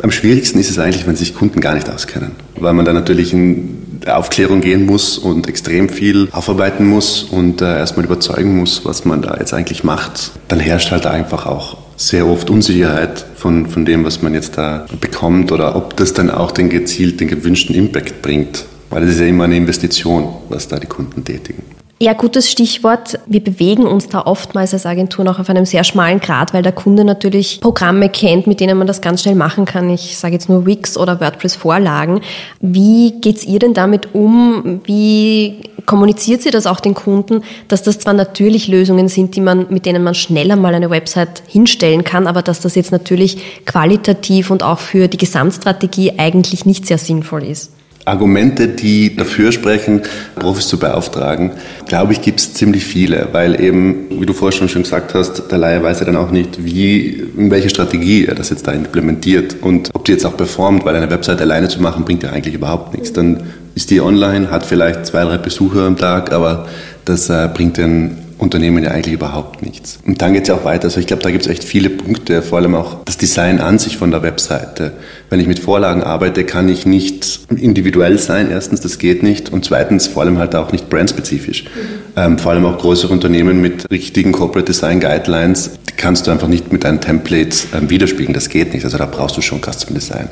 Am 0.02 0.12
schwierigsten 0.12 0.60
ist 0.60 0.70
es 0.70 0.80
eigentlich, 0.80 1.08
wenn 1.08 1.16
sich 1.16 1.36
Kunden 1.36 1.62
gar 1.62 1.74
nicht 1.74 1.90
auskennen, 1.90 2.32
weil 2.60 2.74
man 2.74 2.86
da 2.86 2.94
natürlich 2.94 3.34
in 3.34 3.82
Aufklärung 4.06 4.62
gehen 4.62 4.86
muss 4.86 5.18
und 5.18 5.48
extrem 5.48 5.90
viel 5.90 6.28
aufarbeiten 6.32 6.86
muss 6.86 7.24
und 7.24 7.62
äh, 7.62 7.78
erstmal 7.78 8.06
überzeugen 8.06 8.58
muss, 8.58 8.86
was 8.86 9.06
man 9.06 9.22
da 9.22 9.38
jetzt 9.40 9.54
eigentlich 9.54 9.84
macht. 9.84 10.32
Dann 10.48 10.60
herrscht 10.60 10.92
halt 10.92 11.06
einfach 11.06 11.46
auch 11.46 11.78
sehr 11.96 12.28
oft 12.28 12.50
Unsicherheit 12.50 13.26
von, 13.36 13.68
von 13.68 13.86
dem, 13.86 14.04
was 14.04 14.22
man 14.22 14.34
jetzt 14.34 14.58
da 14.58 14.86
bekommt 15.00 15.52
oder 15.52 15.76
ob 15.76 15.96
das 15.96 16.14
dann 16.14 16.30
auch 16.30 16.52
den 16.52 16.70
gezielt, 16.70 17.20
den 17.20 17.30
gewünschten 17.30 17.76
Impact 17.76 18.22
bringt. 18.22 18.66
Weil 18.90 19.04
es 19.04 19.12
ist 19.12 19.22
ja 19.22 19.28
immer 19.28 19.46
eine 19.46 19.58
Investition, 19.58 20.28
was 20.50 20.68
da 20.68 20.78
die 20.78 20.88
Kunden 20.88 21.24
tätigen. 21.24 21.64
Ja, 21.98 22.12
gutes 22.12 22.52
Stichwort. 22.52 23.20
Wir 23.26 23.42
bewegen 23.42 23.88
uns 23.88 24.10
da 24.10 24.24
oftmals 24.26 24.74
als 24.74 24.86
Agentur 24.86 25.24
noch 25.24 25.40
auf 25.40 25.50
einem 25.50 25.66
sehr 25.66 25.86
schmalen 25.86 26.20
Grad, 26.20 26.54
weil 26.54 26.62
der 26.62 26.74
Kunde 26.74 27.06
natürlich 27.06 27.62
Programme 27.62 28.10
kennt, 28.10 28.48
mit 28.48 28.60
denen 28.60 28.78
man 28.78 28.86
das 28.86 29.00
ganz 29.00 29.22
schnell 29.22 29.36
machen 29.36 29.64
kann. 29.64 29.90
Ich 29.90 30.18
sage 30.18 30.34
jetzt 30.34 30.50
nur 30.50 30.66
Wix 30.66 30.98
oder 30.98 31.22
WordPress-Vorlagen. 31.22 32.20
Wie 32.60 33.14
geht's 33.22 33.46
ihr 33.46 33.60
denn 33.60 33.74
damit 33.74 34.14
um? 34.14 34.82
Wie 34.84 35.62
kommuniziert 35.86 36.42
sie 36.42 36.52
das 36.52 36.68
auch 36.68 36.82
den 36.82 36.96
Kunden, 36.96 37.44
dass 37.70 37.82
das 37.82 38.00
zwar 38.00 38.14
natürlich 38.14 38.68
Lösungen 38.68 39.08
sind, 39.08 39.38
die 39.38 39.42
man, 39.42 39.68
mit 39.70 39.86
denen 39.86 40.04
man 40.04 40.16
schneller 40.16 40.58
mal 40.58 40.76
eine 40.76 40.90
Website 40.90 41.44
hinstellen 41.48 42.04
kann, 42.04 42.28
aber 42.28 42.42
dass 42.42 42.60
das 42.60 42.76
jetzt 42.76 42.92
natürlich 42.92 43.66
qualitativ 43.66 44.52
und 44.52 44.64
auch 44.64 44.80
für 44.80 45.08
die 45.08 45.18
Gesamtstrategie 45.18 46.16
eigentlich 46.18 46.66
nicht 46.66 46.88
sehr 46.88 46.98
sinnvoll 46.98 47.44
ist? 47.44 47.72
Argumente, 48.06 48.68
die 48.68 49.16
dafür 49.16 49.52
sprechen, 49.52 50.02
Profis 50.36 50.68
zu 50.68 50.78
beauftragen, 50.78 51.52
glaube 51.88 52.14
ich, 52.14 52.22
gibt 52.22 52.40
es 52.40 52.54
ziemlich 52.54 52.86
viele, 52.86 53.30
weil 53.32 53.60
eben, 53.60 54.06
wie 54.10 54.26
du 54.28 54.34
vorher 54.34 54.68
schon 54.68 54.84
gesagt 54.84 55.16
hast, 55.16 55.52
der 55.52 55.58
Laie 55.58 55.82
weiß 55.82 56.02
ja 56.02 56.06
dann 56.06 56.16
auch 56.16 56.30
nicht, 56.30 56.64
wie, 56.64 57.24
in 57.36 57.50
welche 57.50 57.70
Strategie 57.70 58.26
er 58.26 58.36
das 58.36 58.52
jetzt 58.52 58.68
da 58.68 58.74
implementiert 58.74 59.56
und 59.62 59.90
ob 59.94 60.06
die 60.06 60.12
jetzt 60.12 60.26
auch 60.26 60.38
performt, 60.38 60.86
weil 60.86 60.96
eine 60.96 61.10
Website 61.10 61.42
alleine 61.42 61.68
zu 61.68 61.82
machen, 61.82 62.06
bringt 62.06 62.22
ja 62.22 62.30
eigentlich 62.30 62.54
überhaupt 62.54 62.94
nichts. 62.94 63.12
Dann 63.12 63.44
ist 63.74 63.90
die 63.90 64.00
online, 64.02 64.52
hat 64.52 64.66
vielleicht 64.66 65.08
zwei, 65.08 65.24
drei 65.24 65.38
Besucher 65.38 65.82
am 65.82 65.98
Tag, 65.98 66.32
aber 66.32 66.68
das 67.06 67.30
äh, 67.30 67.50
bringt 67.54 67.78
den 67.78 68.18
Unternehmen 68.38 68.84
ja 68.84 68.92
eigentlich 68.92 69.14
überhaupt 69.14 69.62
nichts. 69.62 70.00
Und 70.06 70.22
dann 70.22 70.34
geht 70.34 70.44
es 70.44 70.50
ja 70.50 70.56
auch 70.56 70.66
weiter. 70.66 70.86
Also 70.86 71.00
ich 71.00 71.08
glaube, 71.08 71.24
da 71.24 71.32
gibt 71.32 71.46
es 71.46 71.52
echt 71.52 71.64
viele 71.64 71.90
Punkte, 71.90 72.42
vor 72.42 72.58
allem 72.58 72.76
auch 72.76 72.98
das 73.06 73.18
Design 73.18 73.60
an 73.60 73.80
sich 73.80 73.98
von 73.98 74.12
der 74.12 74.24
Webseite. 74.24 74.94
Wenn 75.30 75.40
ich 75.40 75.48
mit 75.48 75.60
Vorlagen 75.60 76.04
arbeite, 76.04 76.44
kann 76.44 76.70
ich 76.70 76.86
nicht 76.86 77.40
individuell 77.50 78.20
sein. 78.20 78.50
Erstens, 78.52 78.82
das 78.82 79.00
geht 79.00 79.24
nicht. 79.24 79.52
Und 79.52 79.66
zweitens, 79.66 80.08
vor 80.08 80.24
allem 80.24 80.38
halt 80.38 80.56
auch 80.56 80.72
nicht 80.72 80.90
brandspezifisch. 80.90 81.64
Mhm. 81.64 81.70
Ähm, 82.16 82.38
vor 82.38 82.52
allem 82.52 82.66
auch 82.66 82.78
größere 82.78 83.12
Unternehmen 83.12 83.62
mit 83.62 83.90
richtigen 83.90 84.32
Corporate 84.32 84.66
Design 84.66 85.00
Guidelines, 85.00 85.72
die 85.90 85.96
kannst 85.96 86.28
du 86.28 86.32
einfach 86.32 86.48
nicht 86.48 86.72
mit 86.72 86.84
deinen 86.84 87.02
Templates 87.02 87.68
ähm, 87.74 87.90
widerspiegeln. 87.90 88.34
Das 88.34 88.50
geht 88.50 88.74
nicht. 88.74 88.84
Also 88.84 88.98
da 88.98 89.06
brauchst 89.06 89.38
du 89.38 89.42
schon 89.42 89.62
Custom 89.62 89.94
Design 89.96 90.30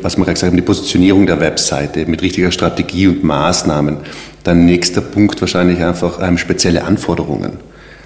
was 0.00 0.16
wir 0.16 0.24
gerade 0.24 0.34
gesagt 0.34 0.50
haben, 0.50 0.56
die 0.56 0.62
Positionierung 0.62 1.26
der 1.26 1.40
Webseite 1.40 2.06
mit 2.06 2.22
richtiger 2.22 2.50
Strategie 2.50 3.08
und 3.08 3.24
Maßnahmen. 3.24 3.98
Dann 4.44 4.64
nächster 4.64 5.00
Punkt 5.00 5.40
wahrscheinlich 5.40 5.82
einfach 5.82 6.18
ähm, 6.20 6.38
spezielle 6.38 6.84
Anforderungen, 6.84 7.58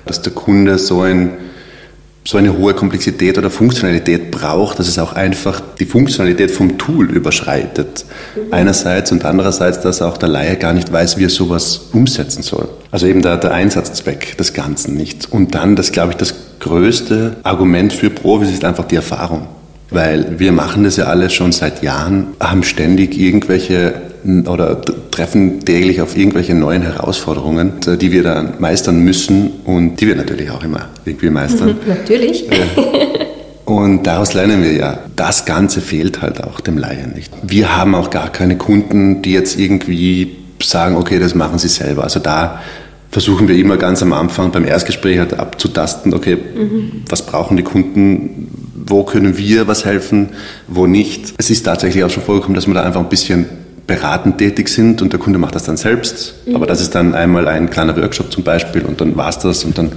dass 0.04 0.20
der 0.22 0.32
Kunde 0.32 0.78
so, 0.78 1.00
ein, 1.00 1.30
so 2.24 2.36
eine 2.36 2.56
hohe 2.58 2.74
Komplexität 2.74 3.38
oder 3.38 3.50
Funktionalität 3.50 4.30
braucht, 4.30 4.78
dass 4.78 4.88
es 4.88 4.98
auch 4.98 5.14
einfach 5.14 5.62
die 5.78 5.86
Funktionalität 5.86 6.50
vom 6.50 6.76
Tool 6.76 7.10
überschreitet. 7.10 8.04
Mhm. 8.34 8.52
Einerseits 8.52 9.12
und 9.12 9.24
andererseits, 9.24 9.80
dass 9.80 10.02
auch 10.02 10.18
der 10.18 10.28
Laie 10.28 10.56
gar 10.56 10.74
nicht 10.74 10.92
weiß, 10.92 11.16
wie 11.16 11.24
er 11.24 11.30
sowas 11.30 11.88
umsetzen 11.92 12.42
soll. 12.42 12.68
Also 12.90 13.06
eben 13.06 13.22
der, 13.22 13.38
der 13.38 13.52
Einsatzzweck 13.52 14.36
des 14.36 14.52
Ganzen 14.52 14.94
nicht. 14.94 15.32
Und 15.32 15.54
dann, 15.54 15.74
das 15.74 15.92
glaube 15.92 16.12
ich, 16.12 16.16
das 16.16 16.34
größte 16.60 17.36
Argument 17.44 17.92
für 17.92 18.10
Profis 18.10 18.50
ist 18.50 18.64
einfach 18.64 18.84
die 18.84 18.96
Erfahrung. 18.96 19.48
Weil 19.90 20.38
wir 20.38 20.52
machen 20.52 20.84
das 20.84 20.96
ja 20.96 21.04
alle 21.04 21.30
schon 21.30 21.52
seit 21.52 21.82
Jahren, 21.82 22.28
haben 22.40 22.64
ständig 22.64 23.18
irgendwelche 23.18 23.94
oder 24.46 24.80
treffen 25.12 25.64
täglich 25.64 26.00
auf 26.00 26.16
irgendwelche 26.16 26.54
neuen 26.54 26.82
Herausforderungen, 26.82 27.74
die 28.00 28.10
wir 28.10 28.24
dann 28.24 28.54
meistern 28.58 28.98
müssen 29.00 29.52
und 29.64 30.00
die 30.00 30.08
wir 30.08 30.16
natürlich 30.16 30.50
auch 30.50 30.64
immer 30.64 30.88
irgendwie 31.04 31.30
meistern. 31.30 31.76
natürlich. 31.86 32.44
Und 33.64 34.04
daraus 34.04 34.34
lernen 34.34 34.62
wir 34.62 34.72
ja, 34.72 34.98
das 35.16 35.44
Ganze 35.44 35.80
fehlt 35.80 36.22
halt 36.22 36.42
auch 36.42 36.60
dem 36.60 36.78
Laien 36.78 37.12
nicht. 37.14 37.32
Wir 37.42 37.76
haben 37.76 37.94
auch 37.94 38.10
gar 38.10 38.30
keine 38.30 38.56
Kunden, 38.56 39.22
die 39.22 39.32
jetzt 39.32 39.58
irgendwie 39.58 40.36
sagen, 40.62 40.96
okay, 40.96 41.18
das 41.18 41.34
machen 41.34 41.58
sie 41.58 41.68
selber. 41.68 42.04
Also 42.04 42.20
da 42.20 42.60
versuchen 43.10 43.48
wir 43.48 43.56
immer 43.56 43.76
ganz 43.76 44.02
am 44.02 44.12
Anfang 44.12 44.50
beim 44.52 44.64
Erstgespräch 44.66 45.18
halt 45.18 45.34
abzutasten, 45.34 46.14
okay, 46.14 46.36
mhm. 46.36 47.02
was 47.08 47.24
brauchen 47.24 47.56
die 47.56 47.62
Kunden, 47.62 48.45
wo 48.88 49.02
können 49.04 49.36
wir 49.36 49.66
was 49.66 49.84
helfen, 49.84 50.30
wo 50.68 50.86
nicht. 50.86 51.34
Es 51.38 51.50
ist 51.50 51.64
tatsächlich 51.64 52.04
auch 52.04 52.10
schon 52.10 52.22
vorgekommen, 52.22 52.54
dass 52.54 52.66
wir 52.66 52.74
da 52.74 52.82
einfach 52.82 53.00
ein 53.00 53.08
bisschen 53.08 53.46
beratend 53.86 54.38
tätig 54.38 54.68
sind 54.68 55.02
und 55.02 55.12
der 55.12 55.20
Kunde 55.20 55.38
macht 55.38 55.54
das 55.54 55.64
dann 55.64 55.76
selbst. 55.76 56.34
Mhm. 56.46 56.56
Aber 56.56 56.66
das 56.66 56.80
ist 56.80 56.94
dann 56.94 57.14
einmal 57.14 57.46
ein 57.48 57.70
kleiner 57.70 57.96
Workshop 57.96 58.32
zum 58.32 58.42
Beispiel 58.42 58.82
und 58.82 59.00
dann 59.00 59.16
war 59.16 59.28
es 59.28 59.38
das 59.38 59.64
und 59.64 59.78
dann 59.78 59.92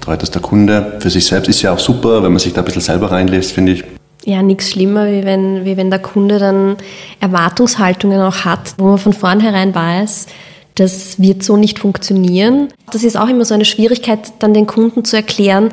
treut 0.00 0.22
das 0.22 0.30
der 0.30 0.42
Kunde 0.42 0.98
für 1.00 1.10
sich 1.10 1.26
selbst. 1.26 1.48
Ist 1.48 1.62
ja 1.62 1.72
auch 1.72 1.78
super, 1.78 2.22
wenn 2.22 2.32
man 2.32 2.38
sich 2.38 2.52
da 2.52 2.60
ein 2.60 2.64
bisschen 2.64 2.82
selber 2.82 3.10
reinlässt, 3.10 3.52
finde 3.52 3.72
ich. 3.72 3.84
Ja, 4.24 4.42
nichts 4.42 4.70
schlimmer, 4.70 5.06
wie 5.06 5.24
wenn, 5.24 5.64
wie 5.64 5.76
wenn 5.76 5.90
der 5.90 5.98
Kunde 5.98 6.38
dann 6.38 6.76
Erwartungshaltungen 7.20 8.20
auch 8.20 8.44
hat, 8.44 8.74
wo 8.78 8.84
man 8.84 8.98
von 8.98 9.12
vornherein 9.12 9.74
weiß, 9.74 10.26
das 10.76 11.20
wird 11.20 11.42
so 11.42 11.56
nicht 11.56 11.78
funktionieren. 11.78 12.68
Das 12.92 13.04
ist 13.04 13.16
auch 13.16 13.28
immer 13.28 13.44
so 13.44 13.54
eine 13.54 13.64
Schwierigkeit, 13.64 14.32
dann 14.38 14.54
den 14.54 14.66
Kunden 14.66 15.04
zu 15.04 15.16
erklären, 15.16 15.70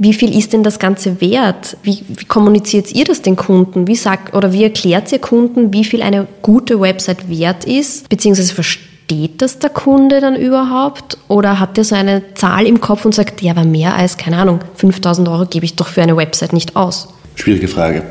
wie 0.00 0.14
viel 0.14 0.34
ist 0.36 0.54
denn 0.54 0.62
das 0.62 0.78
Ganze 0.78 1.20
wert? 1.20 1.76
Wie, 1.82 1.98
wie 2.08 2.24
kommuniziert 2.24 2.90
ihr 2.94 3.04
das 3.04 3.20
den 3.20 3.36
Kunden? 3.36 3.86
Wie 3.86 3.94
sagt 3.94 4.34
oder 4.34 4.50
wie 4.50 4.64
erklärt 4.64 5.12
ihr 5.12 5.18
Kunden, 5.18 5.74
wie 5.74 5.84
viel 5.84 6.00
eine 6.00 6.26
gute 6.40 6.80
Website 6.80 7.28
wert 7.28 7.66
ist? 7.66 8.08
Beziehungsweise 8.08 8.54
versteht 8.54 9.42
das 9.42 9.58
der 9.58 9.68
Kunde 9.68 10.22
dann 10.22 10.36
überhaupt? 10.36 11.18
Oder 11.28 11.60
hat 11.60 11.76
er 11.76 11.84
so 11.84 11.94
eine 11.94 12.22
Zahl 12.32 12.66
im 12.66 12.80
Kopf 12.80 13.04
und 13.04 13.14
sagt, 13.14 13.42
ja, 13.42 13.52
aber 13.52 13.64
mehr 13.64 13.94
als, 13.94 14.16
keine 14.16 14.38
Ahnung, 14.38 14.60
5000 14.76 15.28
Euro 15.28 15.44
gebe 15.44 15.66
ich 15.66 15.76
doch 15.76 15.88
für 15.88 16.00
eine 16.00 16.16
Website 16.16 16.54
nicht 16.54 16.76
aus? 16.76 17.08
Schwierige 17.34 17.68
Frage. 17.68 18.02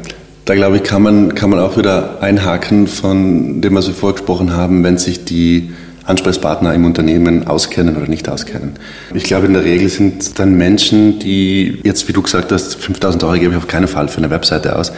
Da 0.46 0.53
glaube 0.53 0.77
ich, 0.77 0.84
kann 0.84 1.01
man, 1.01 1.34
kann 1.34 1.50
man 1.50 1.60
auch 1.60 1.75
wieder 1.75 2.22
einhaken 2.22 2.86
von 2.86 3.62
dem, 3.62 3.74
was 3.74 3.88
wir 3.88 3.96
vorgesprochen 3.96 4.53
haben, 4.53 4.84
wenn 4.84 5.00
sich 5.00 5.25
die 5.25 5.72
Ansprechpartner 6.06 6.74
im 6.74 6.86
Unternehmen 6.86 7.48
auskennen 7.48 7.96
oder 7.98 8.08
nicht 8.08 8.29
auskennen. 8.29 8.74
Ich 9.13 9.24
glaube, 9.24 9.46
in 9.46 9.53
der 9.53 9.63
Regel 9.63 9.89
sind 9.89 10.39
dann 10.39 10.56
Menschen, 10.56 11.20
die 11.20 11.79
jetzt, 11.84 12.08
wie 12.08 12.13
du 12.13 12.22
gesagt 12.22 12.51
hast, 12.51 12.75
5000 12.75 13.24
Euro 13.24 13.34
gebe 13.34 13.51
ich 13.51 13.58
auf 13.58 13.68
keinen 13.68 13.88
Fall 13.88 14.08
für 14.08 14.18
eine 14.18 14.29
Webseite 14.29 14.75
aus. 14.75 14.91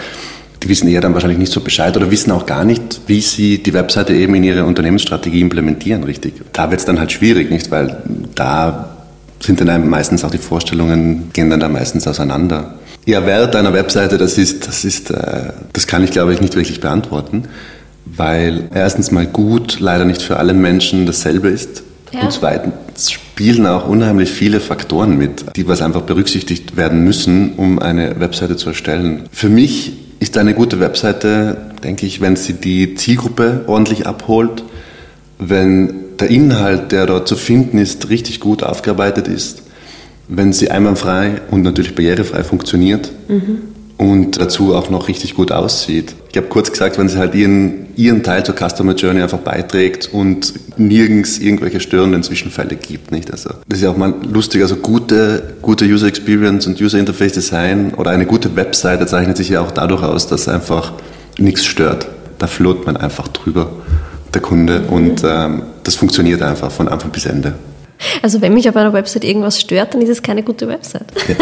Die 0.64 0.70
wissen 0.70 0.88
eher 0.88 1.02
dann 1.02 1.14
wahrscheinlich 1.14 1.40
nicht 1.40 1.52
so 1.52 1.62
Bescheid 1.62 1.98
oder 1.98 2.12
wissen 2.12 2.32
auch 2.32 2.46
gar 2.46 2.64
nicht, 2.64 3.02
wie 3.08 3.20
sie 3.22 3.64
die 3.64 3.74
Webseite 3.74 4.14
eben 4.14 4.36
in 4.36 4.44
ihre 4.44 4.64
Unternehmensstrategie 4.64 5.42
implementieren, 5.42 6.04
richtig. 6.04 6.34
Da 6.54 6.70
wird 6.70 6.80
es 6.80 6.86
dann 6.86 7.00
halt 7.00 7.12
schwierig, 7.12 7.50
nicht? 7.50 7.72
Weil 7.72 7.98
da 8.36 8.96
sind 9.40 9.60
dann 9.60 9.90
meistens 9.90 10.24
auch 10.24 10.30
die 10.30 10.38
Vorstellungen, 10.38 11.32
gehen 11.34 11.50
dann 11.50 11.60
da 11.60 11.68
meistens 11.68 12.08
auseinander. 12.08 12.76
Ja, 13.08 13.26
Wert 13.26 13.56
einer 13.56 13.74
Webseite, 13.74 14.20
das 14.20 14.38
ist, 14.38 14.68
das 14.68 14.86
ist, 14.86 15.10
äh, 15.10 15.54
das 15.74 15.88
kann 15.88 16.04
ich 16.04 16.12
glaube 16.12 16.34
ich 16.34 16.42
nicht 16.42 16.56
wirklich 16.56 16.80
beantworten 16.80 17.46
weil 18.06 18.70
erstens 18.74 19.12
mal 19.12 19.26
gut 19.26 19.80
leider 19.80 20.06
nicht 20.06 20.22
für 20.22 20.38
alle 20.38 20.54
Menschen 20.54 21.06
dasselbe 21.06 21.50
ist. 21.50 21.84
Ja. 22.12 22.22
Und 22.22 22.34
zweitens 22.34 23.12
spielen 23.12 23.66
auch 23.66 23.88
unheimlich 23.88 24.30
viele 24.32 24.60
Faktoren 24.60 25.18
mit, 25.18 25.46
die 25.56 25.68
was 25.68 25.82
einfach 25.82 26.02
berücksichtigt 26.02 26.76
werden 26.76 27.04
müssen, 27.04 27.54
um 27.54 27.80
eine 27.80 28.20
Webseite 28.20 28.58
zu 28.58 28.70
erstellen. 28.70 29.24
Für 29.32 29.50
mich 29.50 29.94
ist 30.20 30.38
eine 30.38 30.54
gute 30.54 30.80
Webseite, 30.80 31.58
denke 31.84 32.06
ich, 32.06 32.22
wenn 32.22 32.36
sie 32.36 32.54
die 32.54 32.96
Zielgruppe 32.96 33.64
ordentlich 33.68 34.08
abholt, 34.08 34.64
wenn 35.40 35.94
der 36.20 36.30
Inhalt, 36.30 36.92
der 36.92 37.08
dort 37.08 37.28
zu 37.28 37.36
finden 37.36 37.78
ist, 37.78 38.10
richtig 38.10 38.40
gut 38.40 38.62
aufgearbeitet 38.62 39.28
ist, 39.28 39.64
wenn 40.28 40.54
sie 40.54 40.70
einwandfrei 40.70 41.42
und 41.50 41.64
natürlich 41.64 41.96
barrierefrei 41.96 42.44
funktioniert 42.44 43.12
mhm. 43.28 43.62
Und 44.02 44.40
dazu 44.40 44.76
auch 44.76 44.90
noch 44.90 45.08
richtig 45.08 45.36
gut 45.36 45.52
aussieht 45.52 46.16
ich 46.32 46.38
habe 46.38 46.48
kurz 46.48 46.72
gesagt, 46.72 46.98
wenn 46.98 47.10
sie 47.10 47.18
halt 47.18 47.36
ihren, 47.36 47.88
ihren 47.98 48.24
Teil 48.24 48.46
zur 48.46 48.56
Customer 48.56 48.96
Journey 48.96 49.22
einfach 49.22 49.40
beiträgt 49.40 50.10
und 50.14 50.54
nirgends 50.78 51.40
irgendwelche 51.40 51.82
störenden 51.82 52.24
Zwischenfälle 52.24 52.78
gibt. 52.78 53.12
Nicht? 53.12 53.30
Also, 53.32 53.50
das 53.68 53.80
ist 53.80 53.84
ja 53.84 53.92
auch 53.92 53.98
mal 53.98 54.14
lustig, 54.32 54.62
also 54.62 54.78
gute, 54.78 55.56
gute 55.62 55.84
User 55.84 56.08
Experience 56.08 56.68
und 56.68 56.80
User 56.80 57.00
Interface 57.00 57.34
Design 57.34 57.94
oder 57.96 58.12
eine 58.12 58.26
gute 58.26 58.56
Webseite 58.56 59.06
zeichnet 59.08 59.36
sich 59.36 59.50
ja 59.50 59.62
auch 59.62 59.72
dadurch 59.72 60.04
aus, 60.04 60.28
dass 60.28 60.48
einfach 60.48 60.94
nichts 61.38 61.66
stört. 61.66 62.08
Da 62.40 62.48
float 62.48 62.86
man 62.86 62.96
einfach 62.96 63.28
drüber, 63.28 63.70
der 64.34 64.42
Kunde, 64.42 64.80
mhm. 64.80 64.90
und 64.90 65.24
ähm, 65.26 65.64
das 65.84 65.96
funktioniert 65.96 66.42
einfach 66.42 66.72
von 66.72 66.88
Anfang 66.88 67.12
bis 67.12 67.26
Ende. 67.26 67.56
Also 68.22 68.42
wenn 68.42 68.54
mich 68.54 68.70
auf 68.70 68.76
einer 68.78 68.94
Website 68.94 69.26
irgendwas 69.26 69.60
stört, 69.60 69.94
dann 69.94 70.02
ist 70.02 70.10
es 70.10 70.22
keine 70.22 70.44
gute 70.44 70.68
Website. 70.70 71.08
Ja, 71.28 71.36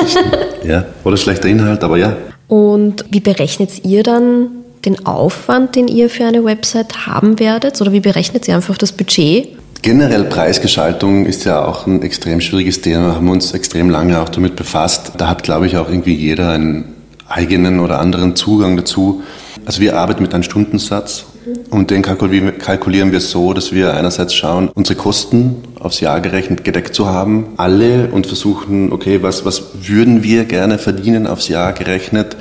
ja. 0.67 0.85
oder 1.03 1.15
schlechter 1.15 1.47
Inhalt, 1.47 1.83
aber 1.83 1.97
ja. 1.97 2.17
Und 2.49 3.05
wie 3.11 3.21
berechnet 3.21 3.85
ihr 3.85 4.03
dann 4.03 4.49
den 4.83 5.05
Aufwand, 5.05 5.75
den 5.75 5.87
ihr 5.87 6.09
für 6.09 6.25
eine 6.25 6.43
Website 6.43 7.05
haben 7.05 7.39
werdet? 7.39 7.79
Oder 7.79 7.93
wie 7.93 7.99
berechnet 8.01 8.47
ihr 8.47 8.55
einfach 8.55 8.77
das 8.77 8.91
Budget? 8.91 9.49
Generell 9.81 10.25
Preisgestaltung 10.25 11.25
ist 11.25 11.45
ja 11.45 11.63
auch 11.63 11.87
ein 11.87 12.01
extrem 12.01 12.41
schwieriges 12.41 12.81
Thema, 12.81 13.15
haben 13.15 13.27
wir 13.27 13.31
uns 13.31 13.53
extrem 13.53 13.89
lange 13.89 14.19
auch 14.19 14.27
damit 14.27 14.57
befasst. 14.57 15.13
Da 15.17 15.29
hat, 15.29 15.43
glaube 15.43 15.67
ich, 15.67 15.77
auch 15.77 15.87
irgendwie 15.87 16.15
jeder 16.15 16.51
einen 16.51 16.95
eigenen 17.29 17.79
oder 17.79 17.99
anderen 17.99 18.35
Zugang 18.35 18.75
dazu. 18.75 19.21
Also 19.65 19.79
wir 19.79 19.97
arbeiten 19.97 20.21
mit 20.21 20.33
einem 20.33 20.43
Stundensatz 20.43 21.25
und 21.69 21.91
den 21.91 22.01
kalkulieren 22.01 23.11
wir 23.11 23.19
so, 23.21 23.53
dass 23.53 23.71
wir 23.71 23.93
einerseits 23.93 24.33
schauen, 24.33 24.69
unsere 24.73 24.97
Kosten 24.97 25.57
aufs 25.79 25.99
Jahr 25.99 26.21
gerechnet 26.21 26.63
gedeckt 26.63 26.95
zu 26.95 27.07
haben, 27.07 27.53
alle 27.57 28.07
und 28.07 28.27
versuchen, 28.27 28.91
okay, 28.91 29.21
was, 29.21 29.45
was 29.45 29.87
würden 29.87 30.23
wir 30.23 30.45
gerne 30.45 30.77
verdienen 30.77 31.27
aufs 31.27 31.47
Jahr 31.47 31.73
gerechnet, 31.73 32.37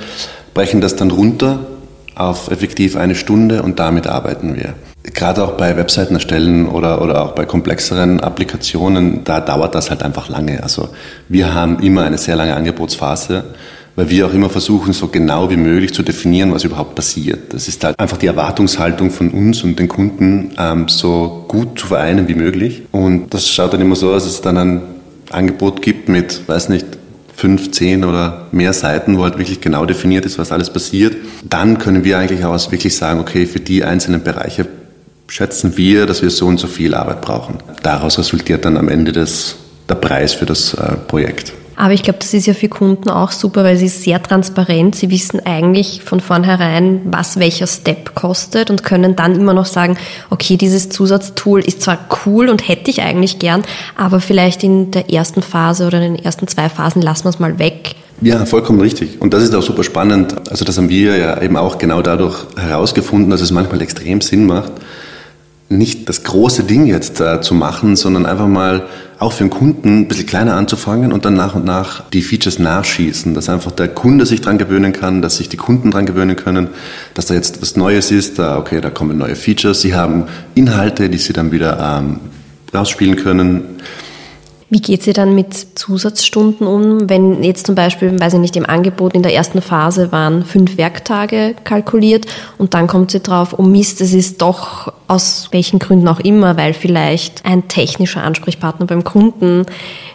brechen 0.53 0.81
das 0.81 0.95
dann 0.95 1.11
runter 1.11 1.59
auf 2.15 2.51
effektiv 2.51 2.95
eine 2.97 3.15
Stunde 3.15 3.63
und 3.63 3.79
damit 3.79 4.07
arbeiten 4.07 4.55
wir. 4.55 4.73
Gerade 5.03 5.43
auch 5.43 5.51
bei 5.53 5.77
Webseiten 5.77 6.15
erstellen 6.15 6.67
oder, 6.67 7.01
oder 7.01 7.23
auch 7.23 7.31
bei 7.31 7.45
komplexeren 7.45 8.19
Applikationen, 8.19 9.23
da 9.23 9.39
dauert 9.39 9.73
das 9.73 9.89
halt 9.89 10.03
einfach 10.03 10.27
lange. 10.27 10.61
Also 10.61 10.89
wir 11.29 11.53
haben 11.53 11.79
immer 11.79 12.03
eine 12.03 12.17
sehr 12.17 12.35
lange 12.35 12.55
Angebotsphase, 12.55 13.45
weil 13.99 14.09
wir 14.09 14.27
auch 14.27 14.33
immer 14.33 14.49
versuchen, 14.49 14.93
so 14.93 15.09
genau 15.09 15.49
wie 15.49 15.57
möglich 15.57 15.93
zu 15.93 16.03
definieren, 16.03 16.53
was 16.53 16.63
überhaupt 16.63 16.95
passiert. 16.95 17.53
Das 17.53 17.67
ist 17.67 17.83
halt 17.83 17.99
einfach 17.99 18.15
die 18.15 18.27
Erwartungshaltung 18.27 19.11
von 19.11 19.29
uns 19.31 19.61
und 19.61 19.77
den 19.77 19.89
Kunden 19.89 20.51
ähm, 20.57 20.87
so 20.87 21.43
gut 21.49 21.77
zu 21.77 21.87
vereinen 21.87 22.29
wie 22.29 22.33
möglich. 22.33 22.83
Und 22.93 23.33
das 23.33 23.49
schaut 23.49 23.73
dann 23.73 23.81
immer 23.81 23.97
so 23.97 24.13
aus, 24.13 24.23
dass 24.23 24.35
es 24.35 24.41
dann 24.41 24.57
ein 24.57 24.81
Angebot 25.31 25.81
gibt 25.81 26.07
mit, 26.07 26.47
weiß 26.47 26.69
nicht, 26.69 26.85
fünf, 27.35 27.71
zehn 27.71 28.05
oder 28.05 28.47
mehr 28.53 28.71
Seiten, 28.71 29.17
wo 29.17 29.23
halt 29.23 29.37
wirklich 29.37 29.59
genau 29.59 29.85
definiert 29.85 30.25
ist, 30.25 30.39
was 30.39 30.53
alles 30.53 30.69
passiert, 30.69 31.17
dann 31.43 31.77
können 31.77 32.05
wir 32.05 32.19
eigentlich 32.19 32.45
auch 32.45 32.71
wirklich 32.71 32.95
sagen, 32.95 33.19
okay, 33.19 33.45
für 33.45 33.59
die 33.59 33.83
einzelnen 33.83 34.23
Bereiche 34.23 34.65
schätzen 35.27 35.75
wir, 35.75 36.05
dass 36.05 36.21
wir 36.21 36.29
so 36.29 36.47
und 36.47 36.57
so 36.57 36.67
viel 36.67 36.93
Arbeit 36.93 37.19
brauchen. 37.19 37.57
Daraus 37.83 38.17
resultiert 38.17 38.63
dann 38.63 38.77
am 38.77 38.87
Ende 38.87 39.11
das, 39.11 39.57
der 39.89 39.95
Preis 39.95 40.35
für 40.35 40.45
das 40.45 40.73
äh, 40.73 40.95
Projekt. 40.95 41.51
Aber 41.79 41.93
ich 41.93 42.03
glaube, 42.03 42.19
das 42.19 42.33
ist 42.33 42.45
ja 42.45 42.53
für 42.53 42.67
Kunden 42.67 43.09
auch 43.09 43.31
super, 43.31 43.63
weil 43.63 43.77
sie 43.77 43.87
sehr 43.87 44.21
transparent. 44.21 44.97
Sie 44.97 45.09
wissen 45.09 45.39
eigentlich 45.45 46.01
von 46.03 46.19
vornherein, 46.19 46.99
was 47.05 47.39
welcher 47.39 47.67
Step 47.67 48.15
kostet 48.15 48.69
und 48.69 48.83
können 48.83 49.15
dann 49.15 49.33
immer 49.33 49.53
noch 49.53 49.65
sagen, 49.65 49.97
okay, 50.29 50.57
dieses 50.57 50.89
Zusatztool 50.89 51.61
ist 51.61 51.81
zwar 51.81 51.99
cool 52.25 52.49
und 52.49 52.67
hätte 52.67 52.91
ich 52.91 53.01
eigentlich 53.01 53.39
gern, 53.39 53.63
aber 53.95 54.19
vielleicht 54.19 54.61
in 54.65 54.91
der 54.91 55.09
ersten 55.09 55.41
Phase 55.41 55.87
oder 55.87 56.01
in 56.01 56.15
den 56.15 56.25
ersten 56.25 56.49
zwei 56.49 56.67
Phasen 56.67 57.01
lassen 57.01 57.23
wir 57.23 57.29
es 57.29 57.39
mal 57.39 57.59
weg. 57.59 57.95
Ja, 58.19 58.45
vollkommen 58.45 58.81
richtig. 58.81 59.21
Und 59.21 59.33
das 59.33 59.43
ist 59.43 59.55
auch 59.55 59.63
super 59.63 59.85
spannend. 59.85 60.35
Also 60.49 60.65
das 60.65 60.77
haben 60.77 60.89
wir 60.89 61.15
ja 61.15 61.41
eben 61.41 61.55
auch 61.55 61.77
genau 61.77 62.01
dadurch 62.01 62.45
herausgefunden, 62.57 63.29
dass 63.29 63.39
es 63.39 63.51
manchmal 63.51 63.81
extrem 63.81 64.19
Sinn 64.19 64.47
macht, 64.47 64.73
nicht 65.69 66.09
das 66.09 66.25
große 66.25 66.65
Ding 66.65 66.87
jetzt 66.87 67.21
äh, 67.21 67.39
zu 67.39 67.53
machen, 67.53 67.95
sondern 67.95 68.25
einfach 68.25 68.47
mal 68.47 68.87
auch 69.19 69.33
für 69.33 69.43
den 69.43 69.49
Kunden 69.49 69.99
ein 69.99 70.07
bisschen 70.07 70.25
kleiner 70.25 70.55
anzufangen 70.55 71.11
und 71.11 71.25
dann 71.25 71.33
nach 71.33 71.53
und 71.53 71.65
nach 71.65 72.09
die 72.09 72.21
Features 72.21 72.57
nachschießen, 72.57 73.33
dass 73.33 73.49
einfach 73.49 73.71
der 73.71 73.89
Kunde 73.89 74.25
sich 74.25 74.39
dran 74.39 74.57
gewöhnen 74.57 74.93
kann, 74.93 75.21
dass 75.21 75.37
sich 75.37 75.49
die 75.49 75.57
Kunden 75.57 75.91
dran 75.91 76.05
gewöhnen 76.05 76.37
können, 76.37 76.69
dass 77.15 77.25
da 77.25 77.33
jetzt 77.33 77.61
was 77.61 77.75
Neues 77.75 78.11
ist, 78.11 78.39
da, 78.39 78.57
okay, 78.57 78.79
da 78.79 78.89
kommen 78.89 79.17
neue 79.17 79.35
Features, 79.35 79.81
sie 79.81 79.93
haben 79.93 80.23
Inhalte, 80.55 81.09
die 81.09 81.17
sie 81.17 81.33
dann 81.33 81.51
wieder 81.51 81.99
ähm, 81.99 82.21
rausspielen 82.73 83.17
können. 83.17 83.81
Wie 84.71 84.81
geht 84.81 85.01
sie 85.01 85.13
dann 85.13 85.33
mit 85.33 85.53
Zusatzstunden 85.53 86.67
um, 86.67 87.09
wenn 87.09 87.43
jetzt 87.43 87.65
zum 87.65 87.73
Beispiel, 87.73 88.19
weiß 88.19 88.33
ich 88.35 88.39
nicht, 88.39 88.55
im 88.55 88.67
Angebot 88.67 89.15
in 89.15 89.23
der 89.23 89.33
ersten 89.33 89.63
Phase 89.63 90.11
waren 90.11 90.45
fünf 90.45 90.77
Werktage 90.77 91.55
kalkuliert 91.63 92.27
und 92.59 92.75
dann 92.75 92.85
kommt 92.85 93.09
sie 93.09 93.19
drauf, 93.19 93.55
oh 93.57 93.63
Mist, 93.63 93.99
es 93.99 94.13
ist 94.13 94.43
doch 94.43 94.93
aus 95.07 95.47
welchen 95.51 95.79
Gründen 95.79 96.07
auch 96.07 96.19
immer, 96.19 96.55
weil 96.55 96.73
vielleicht 96.73 97.45
ein 97.45 97.67
technischer 97.67 98.21
Ansprechpartner 98.21 98.85
beim 98.85 99.03
Kunden 99.03 99.65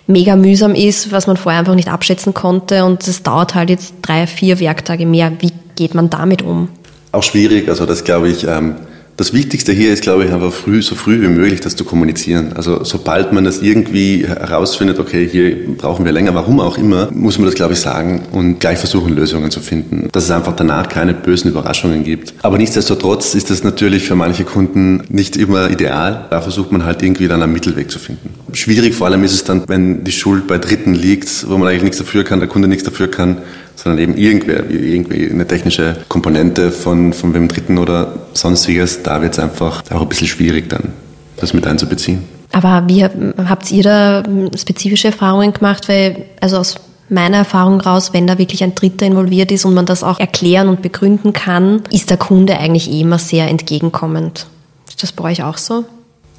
mega 0.07 0.37
mühsam 0.37 0.77
ist, 0.77 1.11
was 1.11 1.27
man 1.27 1.37
vorher 1.37 1.59
einfach 1.59 1.75
nicht 1.75 1.89
abschätzen 1.89 2.33
konnte 2.33 2.85
und 2.85 3.07
es 3.09 3.25
dauert 3.25 3.57
halt 3.57 3.71
jetzt 3.71 3.95
drei, 4.03 4.29
vier 4.29 4.61
Werktage 4.61 5.05
mehr. 5.05 5.33
Wie 5.41 5.51
geht 5.75 5.95
man 5.95 6.11
damit 6.11 6.43
um? 6.43 6.69
Auch 7.11 7.25
schwierig, 7.25 7.69
also 7.69 7.87
das 7.87 8.05
glaube 8.05 8.29
ich, 8.29 8.47
ähm 8.47 8.77
das 9.17 9.33
Wichtigste 9.33 9.73
hier 9.73 9.93
ist, 9.93 10.03
glaube 10.03 10.25
ich, 10.25 10.33
einfach 10.33 10.53
früh, 10.53 10.83
so 10.83 10.95
früh 10.95 11.23
wie 11.23 11.29
möglich 11.29 11.61
das 11.61 11.77
zu 11.77 11.85
kommunizieren. 11.85 12.53
Also 12.55 12.83
sobald 12.85 13.33
man 13.33 13.45
das 13.45 13.63
irgendwie 13.63 14.27
herausfindet, 14.27 14.99
okay, 14.99 15.29
hier 15.31 15.57
brauchen 15.77 16.05
wir 16.05 16.13
länger, 16.13 16.35
warum 16.35 16.61
auch 16.61 16.79
immer, 16.79 17.11
muss 17.13 17.39
man 17.39 17.47
das, 17.47 17.55
glaube 17.55 17.75
ich, 17.75 17.81
sagen 17.81 18.23
und 18.33 18.59
gleich 18.59 18.79
versuchen, 18.79 19.15
Lösungen 19.15 19.51
zu 19.51 19.61
finden. 19.61 20.09
Dass 20.11 20.25
es 20.25 20.31
einfach 20.31 20.57
danach 20.57 20.89
keine 20.89 21.15
bösen 21.15 21.51
Überraschungen 21.51 22.03
gibt. 22.03 22.35
Aber 22.43 22.59
nichtsdestotrotz 22.59 23.35
ist 23.35 23.51
das 23.51 23.63
natürlich 23.63 24.05
für 24.05 24.17
manche 24.17 24.45
Kunden 24.45 25.05
nicht 25.09 25.37
immer 25.37 25.71
ideal. 25.71 26.27
Da 26.31 26.41
versucht 26.41 26.73
man 26.73 26.85
halt 26.85 27.03
irgendwie 27.03 27.29
dann 27.29 27.43
einen 27.43 27.53
Mittelweg 27.53 27.91
zu 27.91 27.99
finden. 27.99 28.31
Schwierig 28.53 28.95
vor 28.95 29.07
allem 29.07 29.23
ist 29.23 29.33
es 29.33 29.45
dann, 29.45 29.63
wenn 29.69 30.05
die 30.05 30.13
Schuld 30.13 30.47
bei 30.47 30.59
Dritten 30.59 30.95
liegt, 30.95 31.49
wo 31.49 31.57
man 31.57 31.69
eigentlich 31.69 31.85
nichts 31.85 31.99
dafür 31.99 32.25
kann, 32.25 32.41
der 32.41 32.49
Kunde 32.49 32.69
nichts 32.69 32.85
dafür 32.85 33.09
kann 33.09 33.39
sondern 33.85 34.03
eben 34.03 34.17
irgendwer, 34.17 34.71
irgendwie 34.71 35.31
eine 35.31 35.47
technische 35.47 35.99
Komponente 36.09 36.71
von, 36.71 37.13
von 37.13 37.35
wem 37.35 37.49
Dritten 37.49 37.77
oder 37.77 38.15
sonstiges, 38.33 39.03
da 39.03 39.21
wird 39.21 39.35
es 39.35 39.39
einfach 39.39 39.83
auch 39.91 40.01
ein 40.01 40.09
bisschen 40.09 40.27
schwierig 40.27 40.71
dann, 40.71 40.95
das 41.37 41.53
mit 41.53 41.67
einzubeziehen. 41.67 42.25
Aber 42.53 42.85
wie 42.89 43.05
habt 43.05 43.71
ihr 43.71 43.83
da 43.83 44.23
spezifische 44.57 45.09
Erfahrungen 45.09 45.53
gemacht? 45.53 45.87
Weil, 45.89 46.25
also 46.41 46.57
aus 46.57 46.77
meiner 47.11 47.39
Erfahrung 47.39 47.79
raus, 47.79 48.15
wenn 48.15 48.27
da 48.27 48.39
wirklich 48.39 48.65
ein 48.65 48.75
Dritter 48.75 49.05
involviert 49.05 49.53
ist 49.53 49.67
und 49.67 49.75
man 49.75 49.85
das 49.85 50.03
auch 50.03 50.19
erklären 50.19 50.69
und 50.69 50.81
begründen 50.81 51.35
kann, 51.35 51.83
ist 51.91 52.09
der 52.09 52.17
Kunde 52.17 52.59
eigentlich 52.59 52.91
eh 52.91 53.01
immer 53.01 53.19
sehr 53.19 53.49
entgegenkommend. 53.49 54.47
Ist 54.89 55.03
das 55.03 55.13
bei 55.13 55.25
euch 55.25 55.43
auch 55.43 55.59
so? 55.59 55.85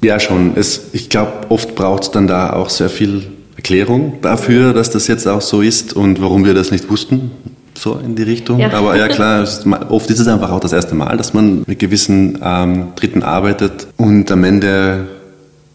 Ja, 0.02 0.18
schon. 0.18 0.56
Es, 0.56 0.88
ich 0.94 1.10
glaube, 1.10 1.32
oft 1.48 1.76
braucht 1.76 2.02
es 2.02 2.10
dann 2.10 2.26
da 2.26 2.54
auch 2.54 2.70
sehr 2.70 2.90
viel 2.90 3.35
Erklärung 3.56 4.18
dafür, 4.22 4.72
dass 4.72 4.90
das 4.90 5.08
jetzt 5.08 5.26
auch 5.26 5.40
so 5.40 5.62
ist 5.62 5.94
und 5.94 6.20
warum 6.20 6.44
wir 6.44 6.54
das 6.54 6.70
nicht 6.70 6.90
wussten, 6.90 7.30
so 7.74 7.98
in 8.02 8.16
die 8.16 8.22
Richtung. 8.22 8.58
Ja. 8.58 8.72
Aber 8.72 8.96
ja 8.96 9.08
klar, 9.08 9.46
oft 9.88 10.10
ist 10.10 10.20
es 10.20 10.28
einfach 10.28 10.50
auch 10.50 10.60
das 10.60 10.72
erste 10.72 10.94
Mal, 10.94 11.16
dass 11.16 11.34
man 11.34 11.64
mit 11.66 11.78
gewissen 11.78 12.38
ähm, 12.42 12.88
Dritten 12.96 13.22
arbeitet 13.22 13.88
und 13.96 14.30
am 14.30 14.44
Ende 14.44 15.06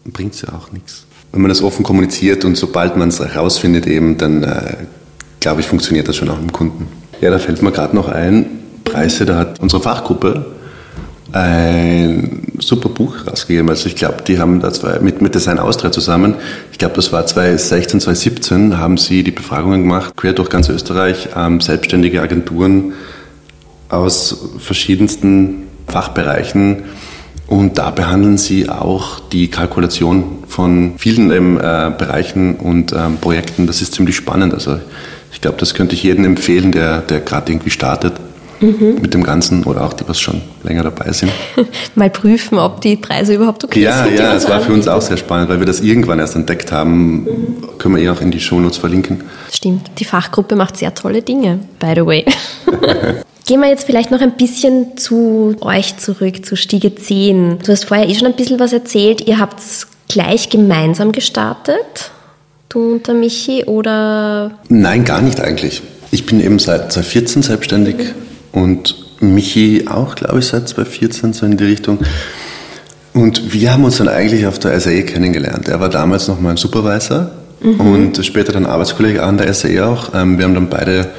bringt 0.04 0.34
es 0.34 0.42
ja 0.42 0.48
auch 0.50 0.72
nichts. 0.72 1.06
Wenn 1.32 1.42
man 1.42 1.48
das 1.48 1.62
offen 1.62 1.82
kommuniziert 1.82 2.44
und 2.44 2.56
sobald 2.56 2.96
man 2.96 3.08
es 3.08 3.18
herausfindet 3.18 3.86
eben, 3.86 4.18
dann 4.18 4.42
äh, 4.42 4.76
glaube 5.40 5.60
ich, 5.60 5.66
funktioniert 5.66 6.08
das 6.08 6.16
schon 6.16 6.28
auch 6.28 6.40
im 6.40 6.52
Kunden. 6.52 6.88
Ja, 7.20 7.30
da 7.30 7.38
fällt 7.38 7.62
mir 7.62 7.72
gerade 7.72 7.94
noch 7.96 8.08
ein, 8.08 8.46
Preise, 8.84 9.24
da 9.24 9.36
hat 9.36 9.60
unsere 9.60 9.82
Fachgruppe 9.82 10.44
ein 11.32 12.52
super 12.58 12.88
Buch 12.88 13.26
rausgegeben. 13.26 13.68
Also 13.68 13.86
ich 13.86 13.96
glaube, 13.96 14.22
die 14.26 14.38
haben 14.38 14.60
da 14.60 14.72
zwei, 14.72 14.98
mit, 15.00 15.22
mit 15.22 15.34
Design 15.34 15.58
Austria 15.58 15.90
zusammen, 15.90 16.34
ich 16.70 16.78
glaube, 16.78 16.94
das 16.94 17.12
war 17.12 17.26
2016, 17.26 18.00
2017, 18.00 18.78
haben 18.78 18.98
sie 18.98 19.22
die 19.22 19.30
Befragungen 19.30 19.82
gemacht, 19.82 20.14
quer 20.16 20.32
durch 20.32 20.50
ganz 20.50 20.68
Österreich, 20.68 21.30
ähm, 21.36 21.60
selbstständige 21.60 22.20
Agenturen 22.20 22.92
aus 23.88 24.50
verschiedensten 24.58 25.64
Fachbereichen. 25.86 26.84
Und 27.46 27.76
da 27.76 27.90
behandeln 27.90 28.38
sie 28.38 28.68
auch 28.68 29.20
die 29.20 29.48
Kalkulation 29.48 30.44
von 30.48 30.94
vielen 30.96 31.30
ähm, 31.30 31.58
äh, 31.58 31.90
Bereichen 31.90 32.56
und 32.56 32.92
ähm, 32.92 33.18
Projekten. 33.20 33.66
Das 33.66 33.82
ist 33.82 33.94
ziemlich 33.94 34.16
spannend. 34.16 34.54
Also 34.54 34.78
ich 35.32 35.40
glaube, 35.40 35.58
das 35.58 35.74
könnte 35.74 35.94
ich 35.94 36.02
jedem 36.02 36.24
empfehlen, 36.24 36.72
der, 36.72 37.00
der 37.00 37.20
gerade 37.20 37.52
irgendwie 37.52 37.70
startet 37.70 38.14
mhm. 38.62 38.98
mit 39.00 39.12
dem 39.14 39.22
Ganzen 39.22 39.64
oder 39.64 39.84
auch 39.84 39.92
die, 39.92 40.08
was 40.08 40.20
schon 40.20 40.40
länger 40.62 40.84
dabei 40.84 41.12
sind. 41.12 41.32
Mal 41.94 42.10
prüfen, 42.10 42.58
ob 42.58 42.80
die 42.80 42.96
Preise 42.96 43.34
überhaupt 43.34 43.64
okay 43.64 43.82
ja, 43.82 44.04
sind. 44.04 44.18
Ja, 44.18 44.24
ja, 44.24 44.34
es 44.34 44.48
war 44.48 44.60
für 44.60 44.72
uns 44.72 44.88
auch 44.88 45.02
sehr 45.02 45.16
spannend, 45.16 45.48
weil 45.48 45.58
wir 45.58 45.66
das 45.66 45.80
irgendwann 45.80 46.18
erst 46.18 46.36
entdeckt 46.36 46.72
haben. 46.72 47.24
Mhm. 47.24 47.78
Können 47.78 47.96
wir 47.96 48.02
eh 48.02 48.08
auch 48.08 48.20
in 48.20 48.30
die 48.30 48.40
Shownotes 48.40 48.78
verlinken. 48.78 49.22
Stimmt, 49.52 49.90
die 49.98 50.04
Fachgruppe 50.04 50.56
macht 50.56 50.76
sehr 50.76 50.94
tolle 50.94 51.22
Dinge, 51.22 51.58
by 51.78 51.92
the 51.94 52.06
way. 52.06 52.24
Gehen 53.46 53.60
wir 53.60 53.68
jetzt 53.68 53.84
vielleicht 53.84 54.10
noch 54.10 54.20
ein 54.20 54.36
bisschen 54.36 54.96
zu 54.96 55.56
euch 55.60 55.96
zurück, 55.96 56.46
zu 56.46 56.56
Stiege 56.56 56.94
10. 56.94 57.58
Du 57.58 57.72
hast 57.72 57.84
vorher 57.84 58.08
eh 58.08 58.14
schon 58.14 58.28
ein 58.28 58.36
bisschen 58.36 58.60
was 58.60 58.72
erzählt. 58.72 59.26
Ihr 59.26 59.38
habt 59.40 59.58
es 59.58 59.88
gleich 60.08 60.48
gemeinsam 60.48 61.10
gestartet, 61.10 62.12
du 62.68 62.92
und 62.92 63.08
der 63.08 63.14
Michi, 63.14 63.64
oder? 63.64 64.52
Nein, 64.68 65.04
gar 65.04 65.22
nicht 65.22 65.40
eigentlich. 65.40 65.82
Ich 66.10 66.24
bin 66.26 66.40
eben 66.40 66.58
seit 66.58 66.92
2014 66.92 67.42
selbstständig 67.42 67.96
und 68.52 68.94
Michi 69.20 69.86
auch, 69.88 70.14
glaube 70.14 70.40
ich, 70.40 70.46
seit 70.46 70.68
2014 70.68 71.32
so 71.32 71.46
in 71.46 71.56
die 71.56 71.64
Richtung. 71.64 71.98
Und 73.14 73.52
wir 73.52 73.72
haben 73.72 73.84
uns 73.84 73.98
dann 73.98 74.08
eigentlich 74.08 74.46
auf 74.46 74.58
der 74.58 74.78
SAE 74.80 75.02
kennengelernt. 75.02 75.68
Er 75.68 75.80
war 75.80 75.88
damals 75.88 76.28
noch 76.28 76.40
mein 76.40 76.56
Supervisor 76.56 77.30
mhm. 77.62 77.80
und 77.80 78.24
später 78.24 78.52
dann 78.52 78.66
Arbeitskollege 78.66 79.22
an 79.22 79.38
der 79.38 79.52
SAE 79.52 79.86
auch. 79.86 80.14
Ähm, 80.14 80.38
wir 80.38 80.44
haben 80.44 80.54
dann 80.54 80.70
beide 80.70 81.10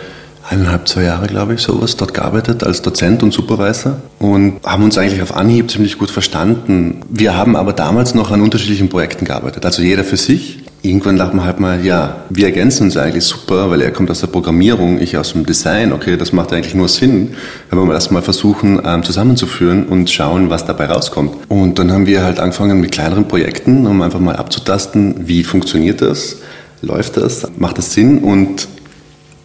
eineinhalb, 0.50 0.88
zwei 0.88 1.04
Jahre, 1.04 1.28
glaube 1.28 1.54
ich, 1.54 1.62
sowas 1.62 1.96
dort 1.96 2.14
gearbeitet 2.14 2.64
als 2.64 2.82
Dozent 2.82 3.24
und 3.24 3.32
Supervisor 3.32 3.98
und 4.20 4.60
haben 4.64 4.84
uns 4.84 4.98
eigentlich 4.98 5.22
auf 5.22 5.36
Anhieb 5.36 5.72
ziemlich 5.72 5.98
gut 5.98 6.12
verstanden. 6.12 7.02
Wir 7.10 7.36
haben 7.38 7.56
aber 7.56 7.74
damals 7.74 8.14
noch 8.14 8.32
an 8.32 8.42
unterschiedlichen 8.42 8.90
Projekten 8.90 9.26
gearbeitet, 9.26 9.66
also 9.66 9.82
jeder 9.82 10.04
für 10.04 10.18
sich 10.18 10.63
irgendwann 10.84 11.18
dachte 11.18 11.36
man 11.36 11.46
halt 11.46 11.60
mal, 11.62 11.84
ja, 11.84 12.26
wir 12.30 12.46
ergänzen 12.46 12.84
uns 12.84 12.98
eigentlich 12.98 13.24
super, 13.24 13.70
weil 13.72 13.82
er 13.82 13.92
kommt 13.92 14.12
aus 14.12 14.20
der 14.20 14.28
Programmierung, 14.28 15.00
ich 15.00 15.18
aus 15.18 15.32
dem 15.32 15.46
Design, 15.46 15.94
okay, 15.94 16.18
das 16.18 16.34
macht 16.34 16.52
eigentlich 16.52 16.76
nur 16.76 16.90
Sinn, 16.90 17.36
wenn 17.70 17.80
wir 17.80 17.94
das 17.94 18.12
mal 18.12 18.22
versuchen 18.22 18.82
ähm, 18.86 19.02
zusammenzuführen 19.02 19.86
und 19.86 20.10
schauen, 20.10 20.50
was 20.50 20.66
dabei 20.66 20.88
rauskommt. 20.88 21.36
Und 21.48 21.80
dann 21.80 21.92
haben 21.92 22.06
wir 22.06 22.24
halt 22.24 22.40
angefangen 22.40 22.82
mit 22.82 22.92
kleineren 22.92 23.28
Projekten, 23.30 23.88
um 23.88 24.02
einfach 24.02 24.20
mal 24.20 24.36
abzutasten, 24.36 25.26
wie 25.26 25.46
funktioniert 25.46 26.02
das, 26.02 26.38
läuft 26.82 27.16
das, 27.16 27.48
macht 27.58 27.78
das 27.78 27.94
Sinn 27.94 28.20
und 28.20 28.68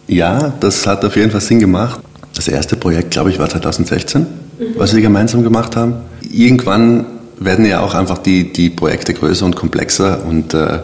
ja, 0.07 0.53
das 0.59 0.85
hat 0.87 1.05
auf 1.05 1.15
jeden 1.15 1.31
Fall 1.31 1.41
Sinn 1.41 1.59
gemacht. 1.59 2.01
Das 2.35 2.49
erste 2.49 2.75
Projekt, 2.75 3.11
glaube 3.11 3.29
ich, 3.29 3.39
war 3.39 3.47
2016, 3.47 4.21
mhm. 4.21 4.27
was 4.75 4.93
wir 4.93 5.01
gemeinsam 5.01 5.43
gemacht 5.43 5.77
haben. 5.77 5.95
Irgendwann 6.29 7.05
werden 7.39 7.65
ja 7.65 7.79
auch 7.79 7.93
einfach 7.95 8.17
die, 8.17 8.51
die 8.51 8.69
Projekte 8.69 9.13
größer 9.13 9.45
und 9.45 9.55
komplexer 9.55 10.25
und 10.25 10.53
äh, 10.53 10.79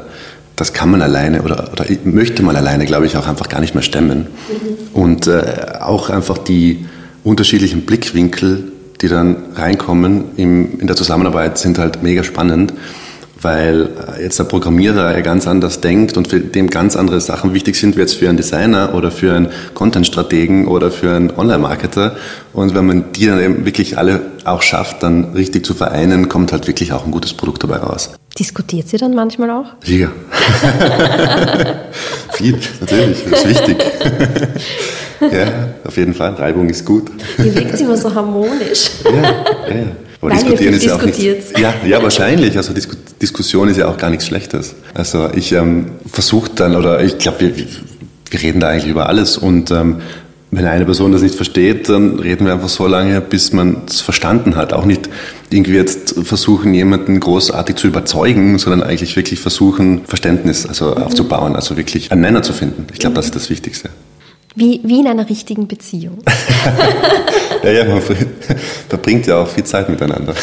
das 0.55 0.73
kann 0.73 0.89
man 0.89 1.01
alleine 1.01 1.41
oder, 1.41 1.71
oder 1.71 1.85
möchte 2.05 2.43
man 2.43 2.55
alleine, 2.55 2.85
glaube 2.85 3.05
ich, 3.05 3.17
auch 3.17 3.27
einfach 3.27 3.49
gar 3.49 3.59
nicht 3.59 3.75
mehr 3.75 3.83
stemmen. 3.83 4.27
Mhm. 4.49 4.99
Und 4.99 5.27
äh, 5.27 5.79
auch 5.81 6.09
einfach 6.09 6.37
die 6.37 6.85
unterschiedlichen 7.23 7.85
Blickwinkel, 7.85 8.71
die 9.01 9.07
dann 9.07 9.37
reinkommen 9.55 10.25
im, 10.37 10.79
in 10.79 10.87
der 10.87 10.95
Zusammenarbeit, 10.95 11.57
sind 11.57 11.77
halt 11.77 12.03
mega 12.03 12.23
spannend 12.23 12.73
weil 13.45 13.89
äh, 14.17 14.23
jetzt 14.23 14.39
der 14.39 14.45
Programmierer 14.45 15.13
ja 15.13 15.21
ganz 15.21 15.47
anders 15.47 15.79
denkt 15.79 16.17
und 16.17 16.27
für 16.27 16.39
dem 16.39 16.67
ganz 16.71 16.95
andere 16.95 17.21
Sachen 17.21 17.53
wichtig 17.53 17.75
sind, 17.75 17.95
wie 17.95 17.99
jetzt 17.99 18.15
für 18.15 18.27
einen 18.27 18.37
Designer 18.37 18.95
oder 18.95 19.11
für 19.11 19.35
einen 19.35 19.49
Content-Strategen 19.75 20.67
oder 20.67 20.89
für 20.89 21.15
einen 21.15 21.29
Online-Marketer. 21.29 22.15
Und 22.53 22.73
wenn 22.73 22.87
man 22.87 23.11
die 23.11 23.27
dann 23.27 23.39
eben 23.39 23.63
wirklich 23.65 23.99
alle 23.99 24.21
auch 24.45 24.63
schafft, 24.63 25.03
dann 25.03 25.33
richtig 25.35 25.63
zu 25.63 25.75
vereinen, 25.75 26.27
kommt 26.27 26.53
halt 26.53 26.65
wirklich 26.65 26.91
auch 26.91 27.05
ein 27.05 27.11
gutes 27.11 27.35
Produkt 27.35 27.61
dabei 27.61 27.77
raus. 27.77 28.09
Diskutiert 28.37 28.89
sie 28.89 28.97
dann 28.97 29.13
manchmal 29.13 29.51
auch? 29.51 29.67
Ja. 29.83 30.07
Viel, 32.33 32.57
natürlich, 32.81 33.25
das 33.29 33.43
ist 33.43 33.49
wichtig. 33.49 33.77
ja, 35.21 35.69
auf 35.85 35.95
jeden 35.97 36.15
Fall. 36.15 36.33
Reibung 36.33 36.67
ist 36.67 36.83
gut. 36.83 37.11
Ihr 37.37 37.53
wirkt 37.53 37.79
immer 37.79 37.95
so 37.95 38.13
harmonisch. 38.13 38.89
ja, 39.05 39.21
ja. 39.69 40.04
Aber 40.21 40.31
Weil 40.31 40.39
diskutieren 40.39 40.73
ist 40.73 40.85
ja 40.85 40.95
auch 40.95 41.03
nichts. 41.03 41.53
Ja, 41.59 41.73
ja, 41.85 42.01
wahrscheinlich. 42.01 42.57
Also 42.57 42.73
Disku 42.73 42.95
Diskussion 43.21 43.69
ist 43.69 43.77
ja 43.77 43.87
auch 43.87 43.97
gar 43.97 44.09
nichts 44.09 44.27
Schlechtes. 44.27 44.75
Also 44.93 45.29
ich 45.33 45.51
ähm, 45.51 45.91
versuche 46.11 46.51
dann, 46.55 46.75
oder 46.75 47.03
ich 47.03 47.17
glaube, 47.17 47.39
wir, 47.41 47.55
wir 48.29 48.41
reden 48.41 48.59
da 48.59 48.69
eigentlich 48.69 48.87
über 48.87 49.07
alles 49.07 49.37
und 49.37 49.71
ähm, 49.71 50.01
wenn 50.51 50.65
eine 50.65 50.85
Person 50.85 51.11
das 51.11 51.21
nicht 51.21 51.35
versteht, 51.35 51.89
dann 51.89 52.19
reden 52.19 52.45
wir 52.45 52.53
einfach 52.53 52.69
so 52.69 52.87
lange, 52.87 53.19
bis 53.19 53.51
man 53.51 53.81
es 53.87 54.01
verstanden 54.01 54.55
hat. 54.55 54.73
Auch 54.73 54.85
nicht 54.85 55.09
irgendwie 55.49 55.75
jetzt 55.75 56.15
versuchen, 56.23 56.73
jemanden 56.73 57.19
großartig 57.19 57.75
zu 57.75 57.87
überzeugen, 57.87 58.57
sondern 58.57 58.83
eigentlich 58.83 59.15
wirklich 59.15 59.39
versuchen, 59.39 60.05
Verständnis 60.05 60.65
also 60.65 60.95
aufzubauen, 60.95 61.55
also 61.55 61.77
wirklich 61.77 62.11
einen 62.11 62.21
Nenner 62.21 62.41
zu 62.41 62.53
finden. 62.53 62.87
Ich 62.93 62.99
glaube, 62.99 63.15
das 63.15 63.25
ist 63.25 63.35
das 63.35 63.49
Wichtigste. 63.49 63.89
Wie, 64.55 64.79
wie 64.83 64.99
in 65.01 65.07
einer 65.07 65.29
richtigen 65.29 65.67
Beziehung. 65.67 66.19
Ja, 67.63 67.71
ja, 67.71 67.85
man 67.85 67.99
ver- 67.99 68.13
verbringt 68.89 69.25
ja 69.25 69.41
auch 69.41 69.47
viel 69.47 69.63
Zeit 69.63 69.89
miteinander. 69.89 70.35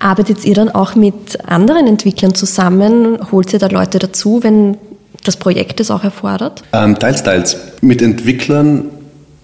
Arbeitet 0.00 0.44
ihr 0.44 0.54
dann 0.54 0.68
auch 0.68 0.96
mit 0.96 1.38
anderen 1.48 1.86
Entwicklern 1.86 2.34
zusammen? 2.34 3.18
Holt 3.30 3.52
ihr 3.52 3.58
da 3.60 3.68
Leute 3.68 3.98
dazu, 4.00 4.42
wenn 4.42 4.76
das 5.22 5.36
Projekt 5.36 5.78
es 5.78 5.90
auch 5.92 6.02
erfordert? 6.02 6.62
Ähm, 6.72 6.98
teils, 6.98 7.22
teils. 7.22 7.56
Mit 7.80 8.02
Entwicklern 8.02 8.86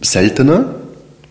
seltener. 0.02 0.74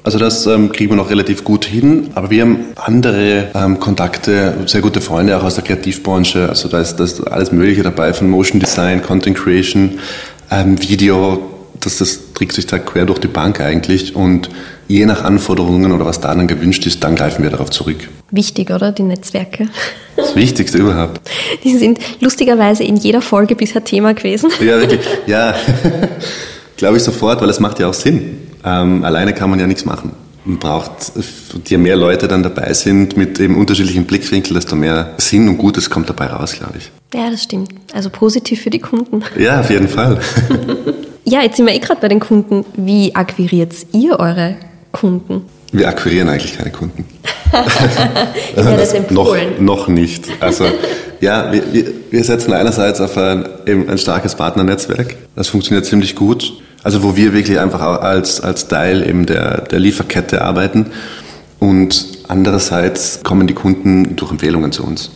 Also 0.03 0.17
das 0.17 0.45
ähm, 0.47 0.71
kriegen 0.71 0.91
wir 0.91 0.95
noch 0.95 1.09
relativ 1.09 1.43
gut 1.43 1.65
hin. 1.65 2.11
Aber 2.15 2.29
wir 2.31 2.41
haben 2.43 2.59
andere 2.77 3.49
ähm, 3.53 3.79
Kontakte, 3.81 4.53
sehr 4.65 4.79
gute 4.81 5.01
Freunde 5.01 5.37
auch 5.37 5.43
aus 5.43 5.55
der 5.55 5.63
Kreativbranche. 5.65 6.47
Also 6.47 6.69
da 6.69 6.79
ist, 6.79 6.95
da 6.95 7.03
ist 7.03 7.19
alles 7.27 7.51
Mögliche 7.51 7.83
dabei, 7.83 8.13
von 8.13 8.29
Motion 8.29 8.59
Design, 8.61 9.01
Content 9.01 9.37
Creation, 9.37 9.99
ähm, 10.49 10.81
Video. 10.81 11.41
Das, 11.79 11.97
das 11.97 12.33
trägt 12.33 12.53
sich 12.53 12.67
da 12.67 12.77
quer 12.79 13.05
durch 13.05 13.19
die 13.19 13.27
Bank 13.27 13.61
eigentlich. 13.61 14.15
Und 14.15 14.49
je 14.87 15.05
nach 15.05 15.23
Anforderungen 15.23 15.91
oder 15.91 16.05
was 16.05 16.19
da 16.19 16.33
dann 16.33 16.47
gewünscht 16.47 16.85
ist, 16.85 17.03
dann 17.03 17.15
greifen 17.15 17.43
wir 17.43 17.49
darauf 17.49 17.69
zurück. 17.69 18.09
Wichtig, 18.31 18.71
oder? 18.71 18.91
Die 18.91 19.03
Netzwerke. 19.03 19.67
Das 20.15 20.35
Wichtigste 20.35 20.77
überhaupt. 20.77 21.21
Die 21.63 21.77
sind 21.77 21.99
lustigerweise 22.19 22.83
in 22.83 22.97
jeder 22.97 23.21
Folge 23.21 23.55
bisher 23.55 23.83
Thema 23.83 24.13
gewesen. 24.13 24.49
Ja, 24.59 24.79
wirklich. 24.79 25.01
Ja, 25.27 25.55
glaube 26.77 26.97
ich 26.97 27.03
sofort, 27.03 27.41
weil 27.41 27.49
es 27.49 27.59
macht 27.59 27.79
ja 27.79 27.87
auch 27.87 27.93
Sinn. 27.93 28.39
Ähm, 28.65 29.03
alleine 29.03 29.33
kann 29.33 29.49
man 29.49 29.59
ja 29.59 29.67
nichts 29.67 29.85
machen. 29.85 30.11
Man 30.45 30.57
braucht, 30.57 30.91
je 31.67 31.77
mehr 31.77 31.95
Leute 31.95 32.27
dann 32.27 32.43
dabei 32.43 32.73
sind 32.73 33.17
mit 33.17 33.39
eben 33.39 33.55
unterschiedlichen 33.55 34.05
Blickwinkeln, 34.05 34.55
desto 34.55 34.75
mehr 34.75 35.13
Sinn 35.17 35.47
und 35.47 35.57
Gutes 35.57 35.89
kommt 35.89 36.09
dabei 36.09 36.27
raus, 36.27 36.55
glaube 36.57 36.75
ich. 36.77 36.91
Ja, 37.13 37.29
das 37.29 37.43
stimmt. 37.43 37.73
Also 37.93 38.09
positiv 38.09 38.61
für 38.61 38.69
die 38.69 38.79
Kunden. 38.79 39.23
Ja, 39.37 39.59
auf 39.59 39.69
jeden 39.69 39.87
Fall. 39.87 40.19
Ja, 41.25 41.41
jetzt 41.41 41.57
sind 41.57 41.65
wir 41.65 41.73
eh 41.73 41.79
gerade 41.79 42.01
bei 42.01 42.07
den 42.07 42.19
Kunden. 42.19 42.65
Wie 42.75 43.15
akquiriert 43.15 43.73
ihr 43.91 44.19
eure 44.19 44.55
Kunden? 44.91 45.45
Wir 45.71 45.87
akquirieren 45.87 46.29
eigentlich 46.29 46.57
keine 46.57 46.71
Kunden. 46.71 47.05
Ich 47.51 48.55
werde 48.63 49.13
noch, 49.13 49.33
empfohlen. 49.33 49.65
noch 49.65 49.87
nicht. 49.87 50.25
Also 50.39 50.65
ja, 51.19 51.51
wir, 51.51 51.63
wir, 51.73 51.85
wir 52.11 52.23
setzen 52.23 52.53
einerseits 52.53 53.01
auf 53.01 53.17
ein, 53.17 53.43
ein 53.67 53.97
starkes 53.97 54.35
Partnernetzwerk. 54.35 55.15
Das 55.35 55.47
funktioniert 55.47 55.85
ziemlich 55.85 56.15
gut. 56.15 56.53
Also 56.83 57.01
wo 57.01 57.15
wir 57.15 57.33
wirklich 57.33 57.59
einfach 57.59 57.81
als, 57.81 58.39
als 58.41 58.67
Teil 58.67 59.07
eben 59.07 59.25
der, 59.25 59.61
der 59.61 59.79
Lieferkette 59.79 60.43
arbeiten. 60.43 60.87
Und 61.59 62.05
andererseits 62.27 63.21
kommen 63.23 63.47
die 63.47 63.53
Kunden 63.55 64.15
durch 64.15 64.31
Empfehlungen 64.31 64.71
zu 64.71 64.83
uns. 64.85 65.11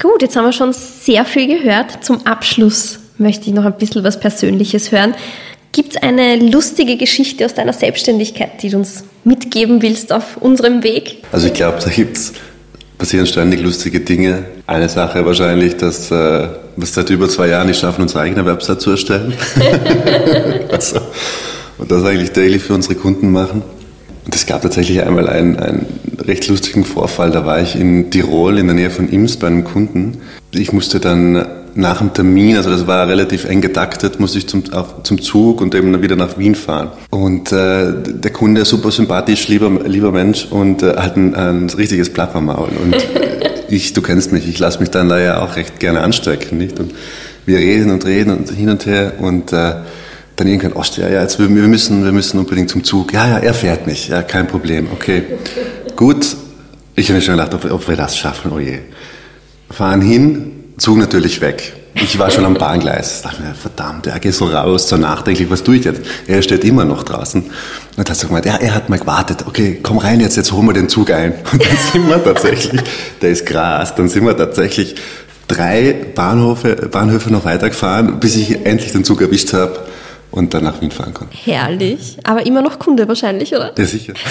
Gut, 0.00 0.22
jetzt 0.22 0.36
haben 0.36 0.44
wir 0.44 0.52
schon 0.52 0.72
sehr 0.72 1.24
viel 1.24 1.46
gehört. 1.58 2.04
Zum 2.04 2.26
Abschluss 2.26 2.98
möchte 3.20 3.48
ich 3.48 3.54
noch 3.54 3.64
ein 3.64 3.76
bisschen 3.76 4.02
was 4.02 4.18
Persönliches 4.18 4.92
hören. 4.92 5.14
Gibt 5.72 5.94
es 5.94 6.02
eine 6.02 6.36
lustige 6.36 6.96
Geschichte 6.96 7.44
aus 7.44 7.54
deiner 7.54 7.72
Selbstständigkeit, 7.72 8.62
die 8.62 8.70
du 8.70 8.78
uns 8.78 9.04
mitgeben 9.22 9.82
willst 9.82 10.12
auf 10.12 10.36
unserem 10.38 10.82
Weg? 10.82 11.18
Also 11.30 11.46
ich 11.46 11.54
glaube, 11.54 11.78
da 11.82 11.90
gibt's 11.90 12.32
passieren 13.00 13.26
ständig 13.26 13.62
lustige 13.62 14.00
Dinge. 14.00 14.44
Eine 14.66 14.88
Sache 14.88 15.24
wahrscheinlich, 15.24 15.76
dass 15.76 16.10
äh, 16.10 16.48
wir 16.76 16.86
seit 16.86 17.08
über 17.08 17.28
zwei 17.30 17.48
Jahren 17.48 17.66
nicht 17.66 17.80
schaffen, 17.80 18.02
unsere 18.02 18.20
eigene 18.20 18.44
Website 18.44 18.82
zu 18.82 18.90
erstellen. 18.90 19.32
also, 20.70 21.00
und 21.78 21.90
das 21.90 22.04
eigentlich 22.04 22.32
daily 22.32 22.58
für 22.58 22.74
unsere 22.74 22.96
Kunden 22.96 23.32
machen. 23.32 23.62
Und 24.26 24.34
es 24.34 24.44
gab 24.44 24.60
tatsächlich 24.60 25.02
einmal 25.02 25.30
einen, 25.30 25.56
einen 25.56 25.86
recht 26.18 26.46
lustigen 26.48 26.84
Vorfall. 26.84 27.30
Da 27.30 27.46
war 27.46 27.62
ich 27.62 27.74
in 27.74 28.10
Tirol 28.10 28.58
in 28.58 28.66
der 28.66 28.76
Nähe 28.76 28.90
von 28.90 29.08
Ims 29.08 29.38
bei 29.38 29.46
einem 29.46 29.64
Kunden. 29.64 30.18
Ich 30.52 30.74
musste 30.74 31.00
dann 31.00 31.46
nach 31.74 31.98
dem 31.98 32.12
Termin, 32.12 32.56
also 32.56 32.70
das 32.70 32.86
war 32.86 33.06
relativ 33.08 33.44
eng 33.44 33.60
getaktet, 33.60 34.20
musste 34.20 34.38
ich 34.38 34.48
zum, 34.48 34.64
auf, 34.72 35.02
zum 35.02 35.20
Zug 35.20 35.60
und 35.60 35.74
eben 35.74 36.02
wieder 36.02 36.16
nach 36.16 36.38
Wien 36.38 36.54
fahren. 36.54 36.90
Und 37.10 37.52
äh, 37.52 37.92
der 37.94 38.32
Kunde, 38.32 38.64
super 38.64 38.90
sympathisch, 38.90 39.48
lieber, 39.48 39.70
lieber 39.86 40.12
Mensch 40.12 40.46
und 40.50 40.82
äh, 40.82 40.96
hat 40.96 41.16
ein, 41.16 41.34
ein 41.34 41.70
richtiges 41.70 42.10
Blatt 42.10 42.34
am 42.34 42.46
Maul. 42.46 42.70
Und 42.82 42.96
ich, 43.68 43.92
du 43.92 44.02
kennst 44.02 44.32
mich, 44.32 44.48
ich 44.48 44.58
lasse 44.58 44.80
mich 44.80 44.90
dann 44.90 45.08
da 45.08 45.18
ja 45.18 45.42
auch 45.42 45.56
recht 45.56 45.80
gerne 45.80 46.00
anstecken, 46.00 46.58
nicht? 46.58 46.78
Und 46.80 46.92
wir 47.46 47.58
reden 47.58 47.90
und 47.90 48.04
reden 48.04 48.36
und 48.36 48.50
hin 48.50 48.68
und 48.68 48.86
her 48.86 49.14
und 49.18 49.52
äh, 49.52 49.74
dann 50.36 50.48
irgendwann, 50.48 50.72
Ost, 50.72 50.96
ja, 50.96 51.08
ja, 51.08 51.22
jetzt 51.22 51.38
wir, 51.38 51.48
wir 51.54 51.68
müssen, 51.68 52.04
wir 52.04 52.12
müssen 52.12 52.38
unbedingt 52.38 52.70
zum 52.70 52.82
Zug. 52.84 53.12
Ja, 53.12 53.28
ja, 53.28 53.38
er 53.38 53.54
fährt 53.54 53.86
mich, 53.86 54.08
ja, 54.08 54.22
kein 54.22 54.46
Problem, 54.46 54.88
okay. 54.92 55.24
Gut, 55.96 56.36
ich 56.96 57.08
habe 57.08 57.18
mir 57.18 57.22
schon 57.22 57.36
gedacht, 57.36 57.54
ob, 57.54 57.70
ob 57.70 57.88
wir 57.88 57.96
das 57.96 58.16
schaffen, 58.16 58.52
oh 58.52 58.58
je. 58.58 58.78
Fahren 59.70 60.00
hin, 60.00 60.59
Zug 60.80 60.96
natürlich 60.96 61.42
weg. 61.42 61.74
Ich 61.94 62.18
war 62.18 62.30
schon 62.30 62.46
am 62.46 62.54
Bahngleis. 62.54 63.20
Dachte 63.20 63.42
mir, 63.42 63.54
verdammt, 63.54 64.06
er 64.06 64.18
geht 64.18 64.32
so 64.32 64.46
raus, 64.46 64.88
so 64.88 64.96
nachdenklich, 64.96 65.50
was 65.50 65.62
tue 65.62 65.76
ich 65.76 65.84
jetzt? 65.84 66.00
Er 66.26 66.40
steht 66.40 66.64
immer 66.64 66.86
noch 66.86 67.02
draußen. 67.02 67.44
Und 67.96 68.10
hat 68.10 68.22
er 68.22 68.26
gemeint, 68.26 68.46
ja, 68.46 68.56
er 68.56 68.74
hat 68.74 68.88
mal 68.88 68.98
gewartet. 68.98 69.44
Okay, 69.46 69.78
komm 69.82 69.98
rein 69.98 70.20
jetzt, 70.20 70.38
jetzt 70.38 70.52
holen 70.52 70.66
wir 70.66 70.72
den 70.72 70.88
Zug 70.88 71.10
ein. 71.10 71.34
Und 71.52 71.62
dann 71.62 71.76
sind 71.92 72.08
wir 72.08 72.24
tatsächlich, 72.24 72.82
der 73.20 73.30
ist 73.30 73.44
krass, 73.44 73.94
dann 73.94 74.08
sind 74.08 74.24
wir 74.24 74.34
tatsächlich 74.34 74.94
drei 75.48 75.94
Bahnhöfe, 76.14 76.88
Bahnhöfe 76.90 77.30
noch 77.30 77.44
weitergefahren, 77.44 78.18
bis 78.18 78.36
ich 78.36 78.64
endlich 78.64 78.92
den 78.92 79.04
Zug 79.04 79.20
erwischt 79.20 79.52
habe 79.52 79.80
und 80.30 80.54
dann 80.54 80.64
nach 80.64 80.80
Wien 80.80 80.90
fahren 80.90 81.12
konnte. 81.14 81.36
Herrlich. 81.36 82.16
Aber 82.24 82.46
immer 82.46 82.62
noch 82.62 82.78
Kunde 82.78 83.08
wahrscheinlich, 83.08 83.54
oder? 83.54 83.72
Ja, 83.76 83.84
sicher. 83.84 84.14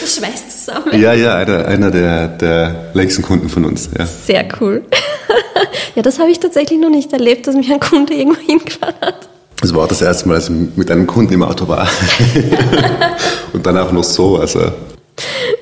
Das 0.00 0.16
schweißt 0.16 0.64
zusammen. 0.64 1.00
Ja, 1.00 1.14
ja, 1.14 1.36
einer, 1.36 1.66
einer 1.66 1.90
der, 1.90 2.28
der 2.28 2.90
längsten 2.94 3.22
Kunden 3.22 3.48
von 3.48 3.64
uns. 3.64 3.88
Ja. 3.96 4.06
Sehr 4.06 4.46
cool. 4.60 4.82
Ja, 5.94 6.02
das 6.02 6.18
habe 6.18 6.30
ich 6.30 6.40
tatsächlich 6.40 6.80
noch 6.80 6.90
nicht 6.90 7.12
erlebt, 7.12 7.46
dass 7.46 7.54
mich 7.54 7.72
ein 7.72 7.78
Kunde 7.78 8.14
irgendwo 8.14 8.40
hingefahren 8.40 8.96
hat. 9.00 9.28
Das 9.60 9.72
war 9.72 9.84
auch 9.84 9.88
das 9.88 10.02
erste 10.02 10.28
Mal, 10.28 10.34
als 10.34 10.48
ich 10.48 10.56
mit 10.76 10.90
einem 10.90 11.06
Kunden 11.06 11.32
im 11.34 11.42
Auto 11.42 11.68
war. 11.68 11.88
und 13.52 13.64
dann 13.64 13.78
auch 13.78 13.92
noch 13.92 14.02
so. 14.02 14.36
Also 14.38 14.72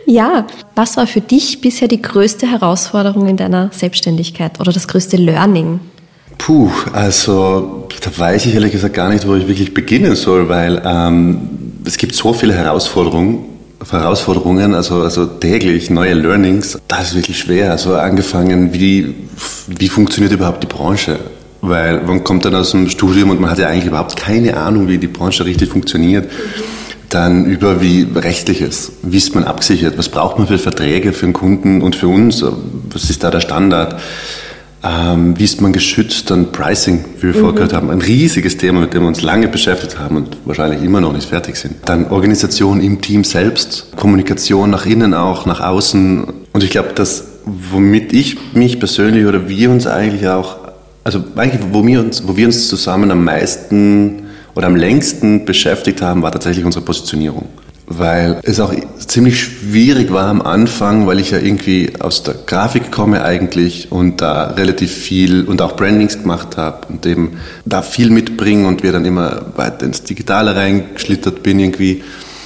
Ja, 0.06 0.46
was 0.74 0.96
war 0.96 1.06
für 1.06 1.20
dich 1.20 1.60
bisher 1.60 1.86
die 1.86 2.00
größte 2.00 2.50
Herausforderung 2.50 3.28
in 3.28 3.36
deiner 3.36 3.68
Selbstständigkeit 3.72 4.58
oder 4.58 4.72
das 4.72 4.88
größte 4.88 5.18
Learning? 5.18 5.80
Puh, 6.44 6.72
also 6.92 7.86
da 8.00 8.10
weiß 8.18 8.46
ich 8.46 8.54
ehrlich 8.54 8.72
gesagt 8.72 8.94
gar 8.94 9.08
nicht, 9.10 9.28
wo 9.28 9.36
ich 9.36 9.46
wirklich 9.46 9.74
beginnen 9.74 10.16
soll, 10.16 10.48
weil 10.48 10.82
ähm, 10.84 11.38
es 11.84 11.96
gibt 11.96 12.16
so 12.16 12.32
viele 12.32 12.52
Herausforderungen, 12.52 13.44
Herausforderungen, 13.88 14.74
also, 14.74 15.02
also 15.02 15.26
täglich 15.26 15.88
neue 15.88 16.14
Learnings. 16.14 16.80
Das 16.88 17.10
ist 17.10 17.14
wirklich 17.14 17.38
schwer. 17.38 17.70
Also 17.70 17.94
angefangen, 17.94 18.74
wie, 18.74 19.14
wie 19.68 19.88
funktioniert 19.88 20.32
überhaupt 20.32 20.64
die 20.64 20.66
Branche? 20.66 21.20
Weil 21.60 22.02
man 22.02 22.24
kommt 22.24 22.44
dann 22.44 22.56
aus 22.56 22.72
dem 22.72 22.88
Studium 22.88 23.30
und 23.30 23.40
man 23.40 23.48
hat 23.48 23.60
ja 23.60 23.68
eigentlich 23.68 23.86
überhaupt 23.86 24.16
keine 24.16 24.56
Ahnung, 24.56 24.88
wie 24.88 24.98
die 24.98 25.06
Branche 25.06 25.44
richtig 25.44 25.68
funktioniert. 25.68 26.28
Dann 27.08 27.44
über 27.44 27.80
wie 27.80 28.04
rechtlich 28.16 28.62
ist. 28.62 28.90
Wie 29.04 29.18
ist 29.18 29.32
man 29.36 29.44
abgesichert? 29.44 29.96
Was 29.96 30.08
braucht 30.08 30.38
man 30.38 30.48
für 30.48 30.58
Verträge 30.58 31.12
für 31.12 31.26
den 31.26 31.34
Kunden 31.34 31.82
und 31.82 31.94
für 31.94 32.08
uns? 32.08 32.44
Was 32.90 33.10
ist 33.10 33.22
da 33.22 33.30
der 33.30 33.40
Standard? 33.40 34.00
Ähm, 34.84 35.38
wie 35.38 35.44
ist 35.44 35.60
man 35.60 35.72
geschützt? 35.72 36.30
Dann 36.30 36.50
Pricing, 36.50 37.04
wie 37.18 37.28
wir 37.28 37.34
vorher 37.34 37.52
gehört 37.52 37.72
haben. 37.72 37.90
Ein 37.90 38.00
riesiges 38.00 38.56
Thema, 38.56 38.80
mit 38.80 38.94
dem 38.94 39.02
wir 39.02 39.08
uns 39.08 39.22
lange 39.22 39.48
beschäftigt 39.48 39.98
haben 39.98 40.16
und 40.16 40.36
wahrscheinlich 40.44 40.82
immer 40.82 41.00
noch 41.00 41.12
nicht 41.12 41.28
fertig 41.28 41.56
sind. 41.56 41.76
Dann 41.84 42.08
Organisation 42.08 42.80
im 42.80 43.00
Team 43.00 43.22
selbst, 43.22 43.88
Kommunikation 43.96 44.70
nach 44.70 44.84
innen 44.86 45.14
auch, 45.14 45.46
nach 45.46 45.60
außen. 45.60 46.24
Und 46.52 46.64
ich 46.64 46.70
glaube, 46.70 46.90
dass 46.94 47.28
womit 47.44 48.12
ich 48.12 48.54
mich 48.54 48.78
persönlich 48.78 49.26
oder 49.26 49.48
wir 49.48 49.70
uns 49.70 49.86
eigentlich 49.86 50.28
auch, 50.28 50.58
also 51.04 51.22
eigentlich, 51.36 51.62
wo 51.72 51.84
wir 51.86 52.00
uns, 52.00 52.26
wo 52.26 52.36
wir 52.36 52.46
uns 52.46 52.68
zusammen 52.68 53.10
am 53.10 53.24
meisten 53.24 54.24
oder 54.54 54.66
am 54.66 54.76
längsten 54.76 55.44
beschäftigt 55.44 56.02
haben, 56.02 56.22
war 56.22 56.32
tatsächlich 56.32 56.64
unsere 56.64 56.84
Positionierung 56.84 57.46
weil 57.98 58.40
es 58.42 58.60
auch 58.60 58.72
ziemlich 58.98 59.40
schwierig 59.40 60.12
war 60.12 60.28
am 60.28 60.42
Anfang, 60.42 61.06
weil 61.06 61.20
ich 61.20 61.30
ja 61.30 61.38
irgendwie 61.38 61.92
aus 61.98 62.22
der 62.22 62.34
Grafik 62.46 62.90
komme 62.90 63.24
eigentlich 63.24 63.90
und 63.90 64.20
da 64.20 64.48
relativ 64.48 64.92
viel 64.92 65.44
und 65.44 65.62
auch 65.62 65.76
Brandings 65.76 66.18
gemacht 66.18 66.56
habe 66.56 66.86
und 66.88 67.06
eben 67.06 67.38
da 67.64 67.82
viel 67.82 68.10
mitbringen 68.10 68.66
und 68.66 68.82
wir 68.82 68.92
dann 68.92 69.04
immer 69.04 69.46
weiter 69.56 69.86
ins 69.86 70.02
Digitale 70.02 70.56
reingeschlittert 70.56 71.42
bin 71.42 71.58
irgendwie, 71.58 72.02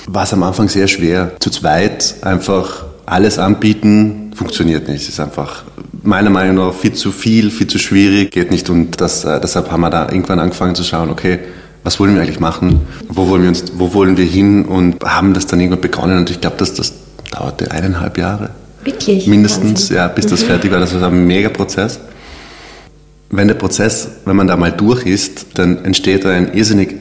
war 0.06 0.24
es 0.24 0.32
am 0.32 0.42
Anfang 0.42 0.68
sehr 0.68 0.88
schwer. 0.88 1.32
Zu 1.40 1.50
zweit 1.50 2.16
einfach 2.22 2.84
alles 3.06 3.38
anbieten, 3.38 4.32
funktioniert 4.34 4.88
nicht. 4.88 5.02
Es 5.02 5.08
ist 5.08 5.20
einfach 5.20 5.64
meiner 6.02 6.30
Meinung 6.30 6.56
nach 6.56 6.74
viel 6.74 6.92
zu 6.92 7.12
viel, 7.12 7.50
viel 7.50 7.66
zu 7.66 7.78
schwierig, 7.78 8.30
geht 8.30 8.50
nicht 8.50 8.70
und 8.70 9.00
das, 9.00 9.24
äh, 9.24 9.40
deshalb 9.40 9.70
haben 9.70 9.80
wir 9.80 9.90
da 9.90 10.08
irgendwann 10.08 10.38
angefangen 10.38 10.74
zu 10.74 10.84
schauen, 10.84 11.10
okay, 11.10 11.40
was 11.86 12.00
wollen 12.00 12.16
wir 12.16 12.22
eigentlich 12.22 12.40
machen, 12.40 12.80
wo 13.08 13.28
wollen 13.28 13.42
wir, 13.42 13.48
uns, 13.48 13.62
wo 13.76 13.94
wollen 13.94 14.16
wir 14.16 14.24
hin 14.24 14.64
und 14.64 15.04
haben 15.04 15.34
das 15.34 15.46
dann 15.46 15.60
irgendwann 15.60 15.82
begonnen 15.82 16.18
und 16.18 16.28
ich 16.30 16.40
glaube, 16.40 16.56
dass 16.56 16.74
das 16.74 16.92
dauerte 17.30 17.70
eineinhalb 17.70 18.18
Jahre. 18.18 18.50
Wirklich? 18.82 19.28
Mindestens, 19.28 19.82
Wahnsinn. 19.82 19.96
ja, 19.96 20.08
bis 20.08 20.26
das 20.26 20.42
Mhm. 20.42 20.46
fertig 20.46 20.72
war. 20.72 20.80
Das 20.80 21.00
war 21.00 21.08
ein 21.08 21.26
mega 21.28 21.48
Prozess. 21.48 22.00
Wenn 23.30 23.46
der 23.46 23.54
Prozess, 23.54 24.08
wenn 24.24 24.34
man 24.34 24.48
da 24.48 24.56
mal 24.56 24.72
durch 24.72 25.06
ist, 25.06 25.46
dann 25.54 25.84
entsteht 25.84 26.24
da 26.24 26.30
ein 26.30 26.54
irrsinnig 26.54 26.96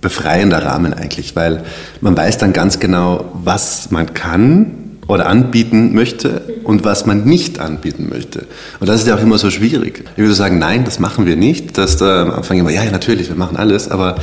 befreiender 0.00 0.64
Rahmen 0.64 0.94
eigentlich, 0.94 1.36
weil 1.36 1.62
man 2.00 2.16
weiß 2.16 2.38
dann 2.38 2.54
ganz 2.54 2.78
genau, 2.80 3.26
was 3.34 3.90
man 3.90 4.14
kann 4.14 4.72
oder 5.10 5.26
anbieten 5.26 5.92
möchte 5.92 6.42
und 6.62 6.84
was 6.84 7.04
man 7.04 7.24
nicht 7.24 7.58
anbieten 7.58 8.08
möchte. 8.08 8.46
Und 8.78 8.88
das 8.88 9.00
ist 9.00 9.08
ja 9.08 9.16
auch 9.16 9.20
immer 9.20 9.38
so 9.38 9.50
schwierig. 9.50 10.04
Ich 10.12 10.18
würde 10.18 10.34
sagen, 10.34 10.58
nein, 10.58 10.84
das 10.84 11.00
machen 11.00 11.26
wir 11.26 11.36
nicht. 11.36 11.76
Dass 11.76 11.96
da 11.96 12.22
am 12.22 12.30
Anfang 12.30 12.58
immer, 12.58 12.70
ja, 12.70 12.84
ja, 12.84 12.92
natürlich, 12.92 13.28
wir 13.28 13.36
machen 13.36 13.56
alles, 13.56 13.90
aber 13.90 14.16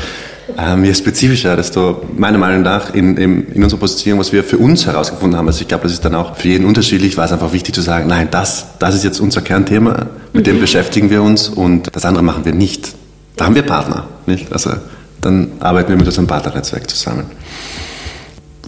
ähm, 0.58 0.86
je 0.86 0.94
spezifischer, 0.94 1.58
desto 1.58 2.06
meiner 2.16 2.38
Meinung 2.38 2.62
nach 2.62 2.94
in, 2.94 3.18
in, 3.18 3.52
in 3.52 3.64
unserer 3.64 3.82
Position, 3.82 4.18
was 4.18 4.32
wir 4.32 4.46
für 4.46 4.58
uns 4.58 4.86
herausgefunden 4.86 5.38
haben, 5.38 5.48
also 5.48 5.62
ich 5.62 5.68
glaube, 5.68 5.84
das 5.84 5.92
ist 5.92 6.06
dann 6.06 6.16
auch 6.16 6.38
für 6.38 6.48
jeden 6.48 6.66
unterschiedlich, 6.66 7.18
war 7.18 7.26
es 7.26 7.34
einfach 7.34 7.52
wichtig 7.52 7.76
zu 7.76 7.82
sagen, 7.82 8.08
nein, 8.08 8.30
das, 8.32 8.68
das 8.80 8.96
ist 8.96 9.04
jetzt 9.04 9.20
unser 9.20 9.42
Kernthema, 9.42 10.06
mit 10.32 10.48
dem 10.48 10.62
beschäftigen 10.62 11.10
wir 11.10 11.22
uns 11.22 11.50
und 11.50 11.94
das 11.94 12.06
andere 12.06 12.24
machen 12.24 12.46
wir 12.46 12.54
nicht. 12.54 12.94
Da 13.36 13.46
haben 13.46 13.56
wir 13.56 13.64
Partner, 13.64 14.08
nicht? 14.26 14.54
Also 14.54 14.72
dann 15.20 15.52
arbeiten 15.60 15.90
wir 15.90 15.98
mit 15.98 16.06
unserem 16.06 16.28
Partnernetzwerk 16.28 16.90
zusammen. 16.90 17.26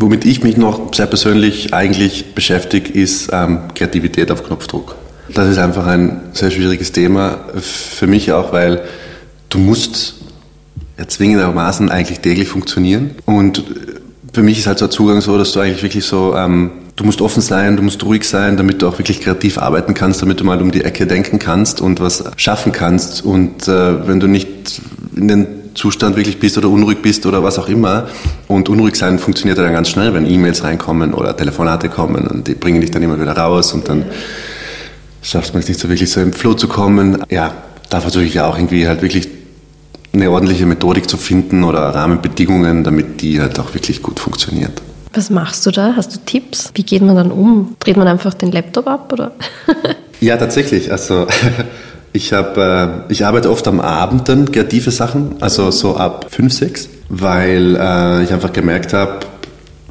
Womit 0.02 0.26
ich 0.26 0.44
mich 0.44 0.56
noch 0.56 0.94
sehr 0.94 1.08
persönlich 1.08 1.74
eigentlich 1.74 2.34
beschäftige, 2.34 2.90
ist 2.90 3.32
ähm, 3.34 3.60
Kreativität 3.76 4.32
auf 4.32 4.46
Knopfdruck. 4.46 4.96
Das 5.34 5.50
ist 5.50 5.58
einfach 5.58 5.86
ein 5.86 6.22
sehr 6.32 6.52
schwieriges 6.52 6.94
Thema 6.94 7.40
für 7.60 8.08
mich 8.08 8.32
auch, 8.32 8.54
weil 8.54 8.82
du 9.50 9.60
musst 9.60 10.16
ja, 10.98 11.06
zwingendermaßen 11.06 11.90
eigentlich 11.90 12.22
täglich 12.22 12.48
funktionieren. 12.48 13.12
Und 13.26 13.62
für 14.32 14.42
mich 14.42 14.60
ist 14.60 14.68
halt 14.68 14.80
so 14.80 14.86
ein 14.86 14.92
Zugang 14.92 15.20
so, 15.20 15.38
dass 15.38 15.52
du 15.52 15.60
eigentlich 15.60 15.84
wirklich 15.84 16.06
so, 16.06 16.34
ähm, 16.34 16.72
du 16.96 17.04
musst 17.04 17.22
offen 17.22 17.42
sein, 17.42 17.76
du 17.76 17.84
musst 17.84 18.02
ruhig 18.06 18.24
sein, 18.24 18.56
damit 18.56 18.82
du 18.82 18.88
auch 18.88 19.00
wirklich 19.00 19.20
kreativ 19.20 19.58
arbeiten 19.58 19.96
kannst, 19.96 20.22
damit 20.22 20.40
du 20.40 20.46
mal 20.46 20.62
um 20.62 20.72
die 20.72 20.86
Ecke 20.86 21.08
denken 21.08 21.40
kannst 21.40 21.82
und 21.82 22.00
was 22.00 22.24
schaffen 22.38 22.72
kannst. 22.72 23.26
Und 23.26 23.68
äh, 23.68 24.08
wenn 24.08 24.22
du 24.22 24.28
nicht 24.28 24.82
in 25.14 25.28
den 25.28 25.59
Zustand 25.80 26.18
wirklich 26.18 26.40
bist 26.40 26.58
oder 26.58 26.68
unruhig 26.68 27.02
bist 27.02 27.26
oder 27.26 27.42
was 27.42 27.58
auch 27.58 27.70
immer. 27.70 28.10
Und 28.50 28.68
unruhig 28.68 28.96
sein 28.96 29.18
funktioniert 29.18 29.58
ja 29.58 29.64
dann 29.64 29.72
ganz 29.72 29.88
schnell, 29.88 30.14
wenn 30.14 30.30
E-Mails 30.30 30.66
reinkommen 30.66 31.14
oder 31.14 31.38
Telefonate 31.38 31.88
kommen 31.88 32.28
und 32.28 32.50
die 32.50 32.54
bringen 32.54 32.82
dich 32.82 32.92
dann 32.92 33.02
immer 33.02 33.20
wieder 33.20 33.32
raus 33.32 33.72
und 33.72 33.88
dann 33.88 34.04
schaffst 35.22 35.54
man 35.54 35.64
es 35.64 35.70
nicht 35.70 35.80
so 35.80 35.88
wirklich 35.88 36.12
so 36.12 36.20
im 36.20 36.34
Flow 36.34 36.54
zu 36.54 36.68
kommen. 36.68 37.24
Ja, 37.30 37.54
da 37.90 38.02
versuche 38.02 38.26
ich 38.26 38.34
ja 38.34 38.46
auch 38.50 38.58
irgendwie 38.58 38.90
halt 38.90 39.02
wirklich 39.02 39.30
eine 40.12 40.30
ordentliche 40.30 40.66
Methodik 40.66 41.10
zu 41.10 41.16
finden 41.16 41.64
oder 41.64 41.80
Rahmenbedingungen, 41.80 42.84
damit 42.84 43.22
die 43.22 43.40
halt 43.40 43.58
auch 43.58 43.74
wirklich 43.74 44.04
gut 44.04 44.20
funktioniert. 44.20 44.82
Was 45.14 45.30
machst 45.30 45.66
du 45.66 45.72
da? 45.72 45.94
Hast 45.96 46.14
du 46.14 46.20
Tipps? 46.26 46.72
Wie 46.74 46.84
geht 46.84 47.04
man 47.04 47.16
dann 47.16 47.32
um? 47.32 47.78
Dreht 47.80 47.96
man 47.96 48.08
einfach 48.10 48.34
den 48.34 48.52
Laptop 48.52 48.88
ab 48.88 49.14
oder? 49.14 49.32
ja, 50.20 50.36
tatsächlich. 50.36 50.92
Also 50.92 51.26
ich 52.14 52.34
habe, 52.34 53.04
äh, 53.08 53.12
ich 53.12 53.26
arbeite 53.26 53.50
oft 53.50 53.68
am 53.68 53.80
Abend 53.80 54.30
dann 54.30 54.52
kreative 54.52 54.92
Sachen, 54.92 55.36
also 55.40 55.72
so 55.72 55.96
ab 55.96 56.28
5, 56.30 56.54
6, 56.54 56.90
weil 57.10 57.76
äh, 57.76 58.24
ich 58.24 58.34
einfach 58.34 58.54
gemerkt 58.54 58.94
habe, 58.94 59.20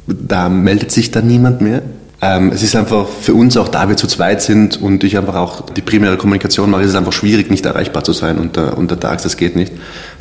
da 0.07 0.49
meldet 0.49 0.91
sich 0.91 1.11
dann 1.11 1.27
niemand 1.27 1.61
mehr. 1.61 1.81
Ähm, 2.21 2.51
es 2.53 2.63
ist 2.63 2.75
einfach 2.75 3.07
für 3.07 3.33
uns 3.33 3.55
auch, 3.55 3.69
da 3.69 3.87
wir 3.87 3.95
zu 3.95 4.07
zweit 4.07 4.41
sind 4.41 4.81
und 4.81 5.03
ich 5.05 5.17
einfach 5.17 5.35
auch 5.35 5.69
die 5.69 5.81
primäre 5.81 6.17
Kommunikation 6.17 6.69
mache, 6.69 6.81
ist 6.81 6.89
es 6.89 6.95
einfach 6.95 7.13
schwierig, 7.13 7.49
nicht 7.49 7.65
erreichbar 7.65 8.03
zu 8.03 8.11
sein 8.11 8.37
unter, 8.37 8.77
untertags, 8.77 9.23
das 9.23 9.37
geht 9.37 9.55
nicht. 9.55 9.71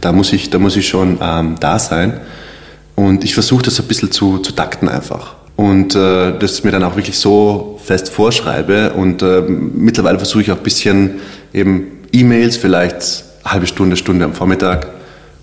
Da 0.01 0.13
muss 0.13 0.33
ich, 0.33 0.51
da 0.51 0.61
muss 0.61 0.77
ich 0.77 0.87
schon 0.87 1.19
ähm, 1.21 1.57
da 1.59 1.79
sein. 1.79 2.21
Und 2.95 3.25
ich 3.25 3.35
versuche 3.35 3.65
das 3.65 3.81
ein 3.81 3.87
bisschen 3.87 4.13
zu, 4.13 4.39
zu 4.39 4.53
takten 4.53 4.89
einfach. 4.89 5.35
Und 5.57 5.97
äh, 5.97 6.39
das 6.39 6.63
mir 6.63 6.71
dann 6.71 6.85
auch 6.85 6.95
wirklich 6.95 7.19
so 7.19 7.81
fest 7.83 8.11
vorschreibe. 8.11 8.93
Und 8.93 9.23
äh, 9.23 9.41
mittlerweile 9.41 10.19
versuche 10.19 10.43
ich 10.43 10.53
auch 10.53 10.59
ein 10.59 10.63
bisschen 10.63 11.19
eben 11.53 11.99
E-Mails, 12.13 12.57
vielleicht 12.57 13.25
halbe 13.45 13.67
Stunde, 13.67 13.97
Stunde 13.97 14.25
am 14.25 14.35
Vormittag, 14.35 14.89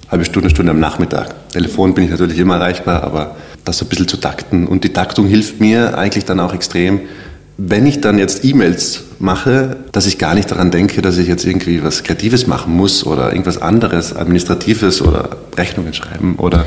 halbe 0.10 0.26
Stunde, 0.26 0.50
Stunde 0.50 0.72
am 0.72 0.80
Nachmittag. 0.80 1.50
Telefon 1.52 1.94
bin 1.94 2.04
ich 2.06 2.10
natürlich 2.10 2.40
immer 2.40 2.56
erreichbar, 2.56 3.04
aber 3.04 3.36
das 3.64 3.78
so 3.78 3.86
ein 3.86 3.90
bisschen 3.90 4.08
zu 4.08 4.18
takten. 4.18 4.68
Und 4.68 4.84
die 4.84 4.94
Taktung 4.94 5.28
hilft 5.28 5.60
mir 5.60 5.98
eigentlich 5.98 6.26
dann 6.26 6.40
auch 6.40 6.54
extrem, 6.54 7.02
wenn 7.58 7.86
ich 7.86 8.02
dann 8.02 8.18
jetzt 8.18 8.44
E-Mails 8.44 9.04
mache, 9.20 9.78
dass 9.92 10.06
ich 10.06 10.18
gar 10.18 10.36
nicht 10.36 10.52
daran 10.52 10.72
denke, 10.72 11.02
dass 11.02 11.18
ich 11.18 11.28
jetzt 11.28 11.46
irgendwie 11.46 11.84
was 11.84 12.04
Kreatives 12.04 12.48
machen 12.48 12.76
muss 12.76 13.06
oder 13.06 13.32
irgendwas 13.32 13.62
anderes, 13.62 14.16
Administratives 14.16 15.02
oder 15.02 15.30
Rechnungen 15.58 15.94
schreiben 15.94 16.36
oder 16.36 16.66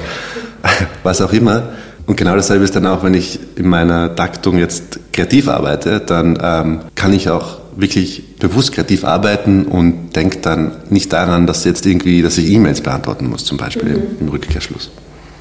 was 1.03 1.21
auch 1.21 1.33
immer. 1.33 1.71
Und 2.07 2.17
genau 2.17 2.35
dasselbe 2.35 2.65
ist 2.65 2.75
dann 2.75 2.87
auch, 2.87 3.05
wenn 3.05 3.13
ich 3.13 3.39
in 3.57 3.69
meiner 3.69 4.17
Taktung 4.17 4.59
jetzt 4.59 4.99
kreativ 5.13 5.49
arbeite, 5.49 6.01
dann 6.01 6.39
ähm, 6.43 6.81
kann 6.95 7.13
ich 7.13 7.29
auch 7.29 7.59
wirklich 7.79 8.37
bewusst 8.39 8.73
kreativ 8.73 9.05
arbeiten 9.05 9.65
und 9.65 10.17
denke 10.17 10.39
dann 10.39 10.73
nicht 10.91 11.13
daran, 11.13 11.47
dass 11.47 11.65
jetzt 11.65 11.87
irgendwie, 11.87 12.23
dass 12.23 12.37
ich 12.37 12.51
E-Mails 12.51 12.81
beantworten 12.81 13.31
muss, 13.31 13.45
zum 13.45 13.57
Beispiel 13.57 13.99
mhm. 13.99 14.03
im 14.21 14.29
Rückkehrschluss. 14.29 14.91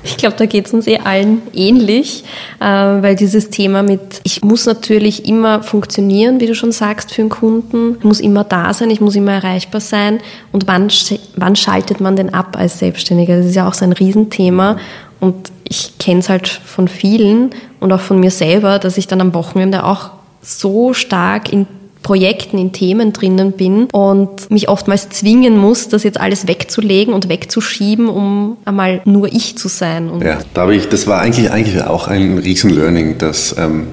Ich 0.03 0.17
glaube, 0.17 0.35
da 0.37 0.45
geht 0.45 0.67
es 0.67 0.73
uns 0.73 0.85
eh 0.85 0.99
allen 0.99 1.41
ähnlich, 1.53 2.23
äh, 2.59 2.63
weil 2.63 3.15
dieses 3.15 3.49
Thema 3.49 3.81
mit, 3.81 4.21
ich 4.23 4.43
muss 4.43 4.67
natürlich 4.67 5.27
immer 5.27 5.63
funktionieren, 5.63 6.39
wie 6.39 6.45
du 6.45 6.53
schon 6.53 6.71
sagst, 6.71 7.11
für 7.11 7.23
einen 7.23 7.29
Kunden, 7.29 7.95
ich 7.97 8.03
muss 8.05 8.19
immer 8.19 8.43
da 8.43 8.71
sein, 8.71 8.91
ich 8.91 9.01
muss 9.01 9.15
immer 9.15 9.33
erreichbar 9.33 9.81
sein 9.81 10.19
und 10.51 10.67
wann, 10.67 10.89
wann 11.35 11.55
schaltet 11.55 11.99
man 11.99 12.15
denn 12.15 12.33
ab 12.33 12.55
als 12.57 12.77
Selbstständiger? 12.77 13.37
Das 13.37 13.47
ist 13.47 13.55
ja 13.55 13.67
auch 13.67 13.73
so 13.73 13.83
ein 13.83 13.91
Riesenthema 13.93 14.77
und 15.19 15.51
ich 15.67 15.97
kenne 15.97 16.19
es 16.19 16.29
halt 16.29 16.47
von 16.47 16.87
vielen 16.87 17.49
und 17.79 17.91
auch 17.91 17.99
von 17.99 18.19
mir 18.19 18.31
selber, 18.31 18.77
dass 18.77 18.99
ich 18.99 19.07
dann 19.07 19.21
am 19.21 19.33
Wochenende 19.33 19.83
auch 19.83 20.11
so 20.41 20.93
stark 20.93 21.51
in 21.51 21.65
Projekten, 22.03 22.57
in 22.57 22.71
Themen 22.71 23.13
drinnen 23.13 23.53
bin 23.53 23.87
und 23.91 24.49
mich 24.49 24.69
oftmals 24.69 25.09
zwingen 25.09 25.57
muss, 25.57 25.89
das 25.89 26.03
jetzt 26.03 26.19
alles 26.19 26.47
wegzulegen 26.47 27.13
und 27.13 27.29
wegzuschieben, 27.29 28.07
um 28.07 28.57
einmal 28.65 29.01
nur 29.05 29.27
ich 29.27 29.57
zu 29.57 29.67
sein. 29.67 30.09
Und 30.09 30.23
ja, 30.23 30.39
da 30.53 30.61
habe 30.61 30.75
ich, 30.75 30.87
das 30.89 31.07
war 31.07 31.21
eigentlich, 31.21 31.51
eigentlich 31.51 31.83
auch 31.83 32.07
ein 32.07 32.37
Riesen-Learning, 32.37 33.17
dass, 33.17 33.55
ähm, 33.57 33.87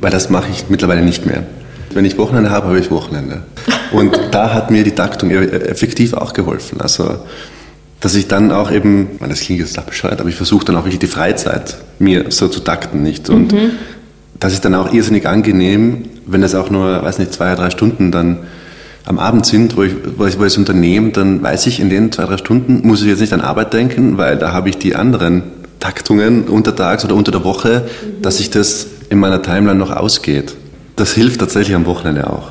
weil 0.00 0.10
das 0.10 0.30
mache 0.30 0.48
ich 0.52 0.68
mittlerweile 0.68 1.02
nicht 1.02 1.26
mehr. 1.26 1.44
Wenn 1.92 2.04
ich 2.04 2.18
Wochenende 2.18 2.50
habe, 2.50 2.66
habe 2.68 2.78
ich 2.78 2.90
Wochenende. 2.90 3.42
Und 3.92 4.18
da 4.32 4.52
hat 4.52 4.70
mir 4.70 4.84
die 4.84 4.90
Taktung 4.90 5.30
effektiv 5.30 6.12
auch 6.12 6.34
geholfen. 6.34 6.80
Also, 6.80 7.16
dass 8.00 8.14
ich 8.14 8.28
dann 8.28 8.52
auch 8.52 8.70
eben, 8.70 9.18
das 9.26 9.40
klingt 9.40 9.60
jetzt 9.60 9.84
bescheuert, 9.86 10.20
aber 10.20 10.28
ich 10.28 10.36
versuche 10.36 10.64
dann 10.66 10.76
auch 10.76 10.84
wirklich 10.84 10.98
die 10.98 11.06
Freizeit 11.06 11.78
mir 11.98 12.26
so 12.28 12.48
zu 12.48 12.60
takten, 12.60 13.02
nicht? 13.02 13.30
Und 13.30 13.52
mhm. 13.52 13.70
das 14.38 14.52
ist 14.52 14.64
dann 14.64 14.74
auch 14.74 14.92
irrsinnig 14.92 15.26
angenehm, 15.26 16.04
wenn 16.26 16.42
es 16.42 16.54
auch 16.54 16.70
nur, 16.70 17.02
weiß 17.02 17.18
nicht, 17.18 17.32
zwei, 17.32 17.54
drei 17.54 17.70
Stunden 17.70 18.10
dann 18.10 18.38
am 19.04 19.18
Abend 19.18 19.46
sind, 19.46 19.76
wo 19.76 19.84
ich, 19.84 19.92
wo 20.16 20.26
ich, 20.26 20.38
wo 20.38 20.42
ich 20.42 20.52
das 20.52 20.58
Unternehmen, 20.58 21.12
dann 21.12 21.42
weiß 21.42 21.66
ich, 21.68 21.80
in 21.80 21.88
den 21.88 22.10
zwei, 22.10 22.24
drei 22.24 22.36
Stunden 22.36 22.86
muss 22.86 23.02
ich 23.02 23.08
jetzt 23.08 23.20
nicht 23.20 23.32
an 23.32 23.40
Arbeit 23.40 23.72
denken, 23.72 24.18
weil 24.18 24.36
da 24.36 24.52
habe 24.52 24.68
ich 24.68 24.78
die 24.78 24.96
anderen 24.96 25.44
Taktungen 25.78 26.44
untertags 26.48 27.04
oder 27.04 27.14
unter 27.14 27.30
der 27.30 27.44
Woche, 27.44 27.84
mhm. 27.86 28.22
dass 28.22 28.38
sich 28.38 28.50
das 28.50 28.88
in 29.08 29.18
meiner 29.18 29.42
Timeline 29.42 29.78
noch 29.78 29.90
ausgeht. 29.90 30.56
Das 30.96 31.12
hilft 31.12 31.40
tatsächlich 31.40 31.76
am 31.76 31.86
Wochenende 31.86 32.28
auch. 32.28 32.48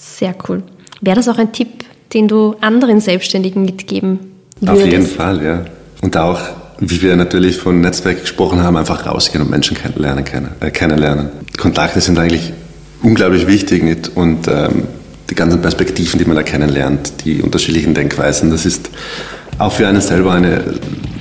Sehr 0.00 0.34
cool. 0.48 0.62
Wäre 1.00 1.16
das 1.16 1.28
auch 1.28 1.38
ein 1.38 1.52
Tipp, 1.52 1.84
den 2.12 2.26
du 2.26 2.56
anderen 2.60 3.00
Selbstständigen 3.00 3.64
mitgeben 3.64 4.18
würdest? 4.60 4.84
Auf 4.84 4.90
jeden 4.90 5.06
Fall, 5.06 5.44
ja. 5.44 5.64
Und 6.00 6.16
auch, 6.16 6.40
wie 6.80 7.00
wir 7.02 7.14
natürlich 7.14 7.58
von 7.58 7.80
Netzwerk 7.80 8.22
gesprochen 8.22 8.62
haben, 8.62 8.76
einfach 8.76 9.06
rausgehen 9.06 9.44
und 9.44 9.50
Menschen 9.50 9.76
kennenlernen. 9.76 10.24
Äh, 10.60 10.70
kennenlernen. 10.70 11.28
Kontakte 11.58 12.00
sind 12.00 12.18
eigentlich 12.18 12.52
unglaublich 13.02 13.46
wichtig 13.46 13.82
nicht? 13.82 14.10
und 14.14 14.48
ähm, 14.48 14.84
die 15.30 15.34
ganzen 15.34 15.62
Perspektiven, 15.62 16.18
die 16.18 16.24
man 16.24 16.36
da 16.36 16.42
kennenlernt, 16.42 17.24
die 17.24 17.42
unterschiedlichen 17.42 17.94
Denkweisen, 17.94 18.50
das 18.50 18.66
ist 18.66 18.90
auch 19.58 19.72
für 19.72 19.86
einen 19.88 20.00
selber 20.00 20.32
eine 20.32 20.62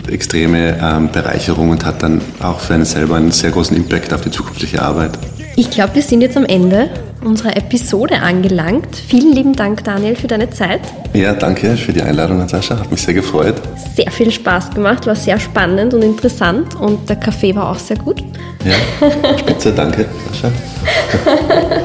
extreme 0.07 0.77
ähm, 0.81 1.09
Bereicherung 1.11 1.69
und 1.69 1.85
hat 1.85 2.03
dann 2.03 2.21
auch 2.41 2.59
für 2.59 2.73
einen 2.73 2.85
selber 2.85 3.15
einen 3.15 3.31
sehr 3.31 3.51
großen 3.51 3.75
Impact 3.75 4.13
auf 4.13 4.21
die 4.21 4.31
zukünftige 4.31 4.81
Arbeit. 4.81 5.17
Ich 5.61 5.69
glaube, 5.69 5.93
wir 5.93 6.01
sind 6.01 6.21
jetzt 6.21 6.35
am 6.35 6.45
Ende 6.45 6.89
unserer 7.23 7.55
Episode 7.55 8.15
angelangt. 8.15 8.95
Vielen 8.95 9.31
lieben 9.31 9.53
Dank, 9.53 9.83
Daniel, 9.83 10.15
für 10.15 10.25
deine 10.25 10.49
Zeit. 10.49 10.81
Ja, 11.13 11.35
danke 11.35 11.77
für 11.77 11.93
die 11.93 12.01
Einladung, 12.01 12.39
Natascha. 12.39 12.79
Hat 12.79 12.89
mich 12.89 13.03
sehr 13.03 13.13
gefreut. 13.13 13.61
Sehr 13.95 14.09
viel 14.09 14.31
Spaß 14.31 14.71
gemacht, 14.71 15.05
war 15.05 15.15
sehr 15.15 15.39
spannend 15.39 15.93
und 15.93 16.01
interessant 16.01 16.73
und 16.73 17.07
der 17.07 17.17
Kaffee 17.17 17.55
war 17.55 17.69
auch 17.69 17.77
sehr 17.77 17.97
gut. 17.97 18.23
Ja, 18.65 19.37
spitze, 19.37 19.71
danke, 19.71 20.07
Natascha. 20.31 20.51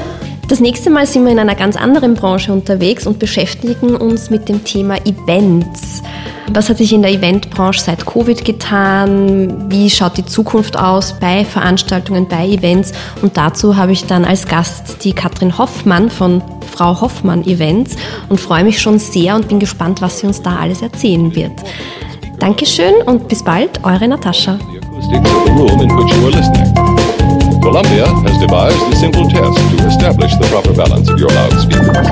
Das 0.47 0.61
nächste 0.61 0.89
Mal 0.89 1.05
sind 1.05 1.25
wir 1.25 1.33
in 1.33 1.39
einer 1.39 1.55
ganz 1.55 1.75
anderen 1.75 2.13
Branche 2.13 2.53
unterwegs 2.53 3.05
und 3.05 3.19
beschäftigen 3.19 3.97
uns 3.97 4.29
mit 4.29 4.47
dem 4.47 4.63
Thema 4.63 4.95
Events. 5.05 6.01
Was 6.53 6.69
hat 6.69 6.77
sich 6.77 6.93
in 6.93 7.01
der 7.01 7.11
Eventbranche 7.11 7.81
seit 7.81 8.05
Covid 8.05 8.45
getan? 8.45 9.69
Wie 9.69 9.89
schaut 9.89 10.15
die 10.15 10.25
Zukunft 10.25 10.79
aus 10.79 11.19
bei 11.19 11.43
Veranstaltungen, 11.43 12.29
bei 12.29 12.47
Events? 12.47 12.93
Und 13.21 13.35
dazu 13.35 13.75
habe 13.75 13.91
ich 13.91 14.05
dann 14.05 14.23
als 14.23 14.47
Gast 14.47 15.03
die 15.03 15.11
Katrin 15.11 15.57
Hoffmann 15.57 16.09
von 16.09 16.41
Frau 16.71 17.01
Hoffmann 17.01 17.43
Events 17.45 17.97
und 18.29 18.39
freue 18.39 18.63
mich 18.63 18.79
schon 18.79 18.99
sehr 18.99 19.35
und 19.35 19.49
bin 19.49 19.59
gespannt, 19.59 20.01
was 20.01 20.19
sie 20.19 20.27
uns 20.27 20.41
da 20.41 20.55
alles 20.55 20.81
erzählen 20.81 21.35
wird. 21.35 21.51
Dankeschön 22.39 22.93
und 23.05 23.27
bis 23.27 23.43
bald, 23.43 23.83
eure 23.83 24.07
Natascha. 24.07 24.57
Columbia 27.67 28.07
has 28.23 28.39
devised 28.39 28.79
a 28.79 28.95
simple 28.95 29.27
test 29.27 29.59
to 29.59 29.75
establish 29.91 30.31
the 30.39 30.47
proper 30.47 30.71
balance 30.71 31.09
of 31.09 31.19
your 31.19 31.27
loudspeakers. 31.27 32.07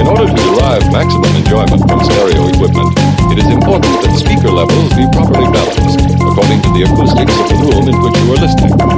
In 0.00 0.08
order 0.08 0.24
to 0.24 0.32
derive 0.32 0.88
maximum 0.88 1.28
enjoyment 1.36 1.84
from 1.84 2.00
stereo 2.08 2.48
equipment, 2.48 2.88
it 3.32 3.38
is 3.38 3.52
important 3.52 4.00
that 4.00 4.16
speaker 4.16 4.48
levels 4.48 4.88
be 4.96 5.04
properly 5.12 5.44
balanced 5.52 6.00
according 6.24 6.64
to 6.64 6.72
the 6.72 6.88
acoustics 6.88 7.36
of 7.36 7.48
the 7.52 7.56
room 7.68 7.84
in 7.84 8.00
which 8.00 8.16
you 8.16 8.32
are 8.32 8.40
listening. 8.40 8.97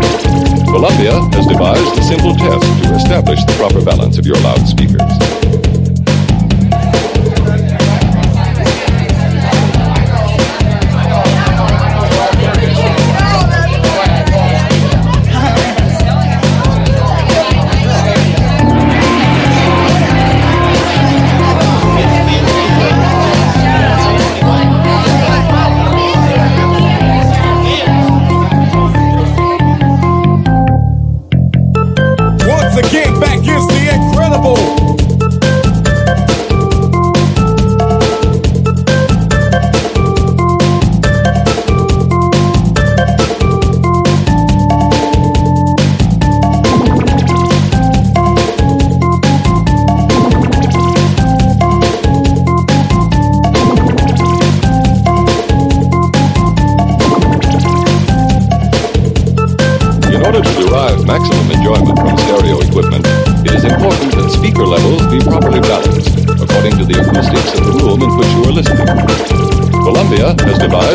A 1.81 2.03
simple 2.03 2.35
test 2.35 2.85
to 2.85 2.95
establish 2.95 3.43
the 3.45 3.55
proper 3.57 3.83
balance 3.83 4.19
of 4.19 4.27
your 4.27 4.37
loudspeakers. 4.37 5.60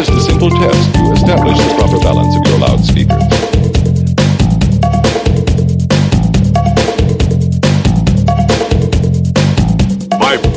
here's 0.05 0.25
the 0.25 0.31
simple 0.31 0.49
test 0.49 0.93
to 0.93 1.11
establish 1.11 1.57
the 1.57 1.73
proper 1.75 1.99
balance 1.99 2.35
of 2.35 2.45
your 2.47 2.59
loudspeaker. 2.59 3.19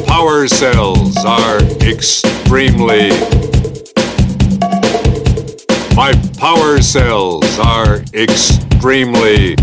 power 0.06 0.48
cells 0.48 1.16
are 1.24 1.60
extremely. 1.80 3.10
My 5.94 6.12
power 6.38 6.80
cells 6.82 7.58
are 7.58 8.02
extremely. 8.12 9.56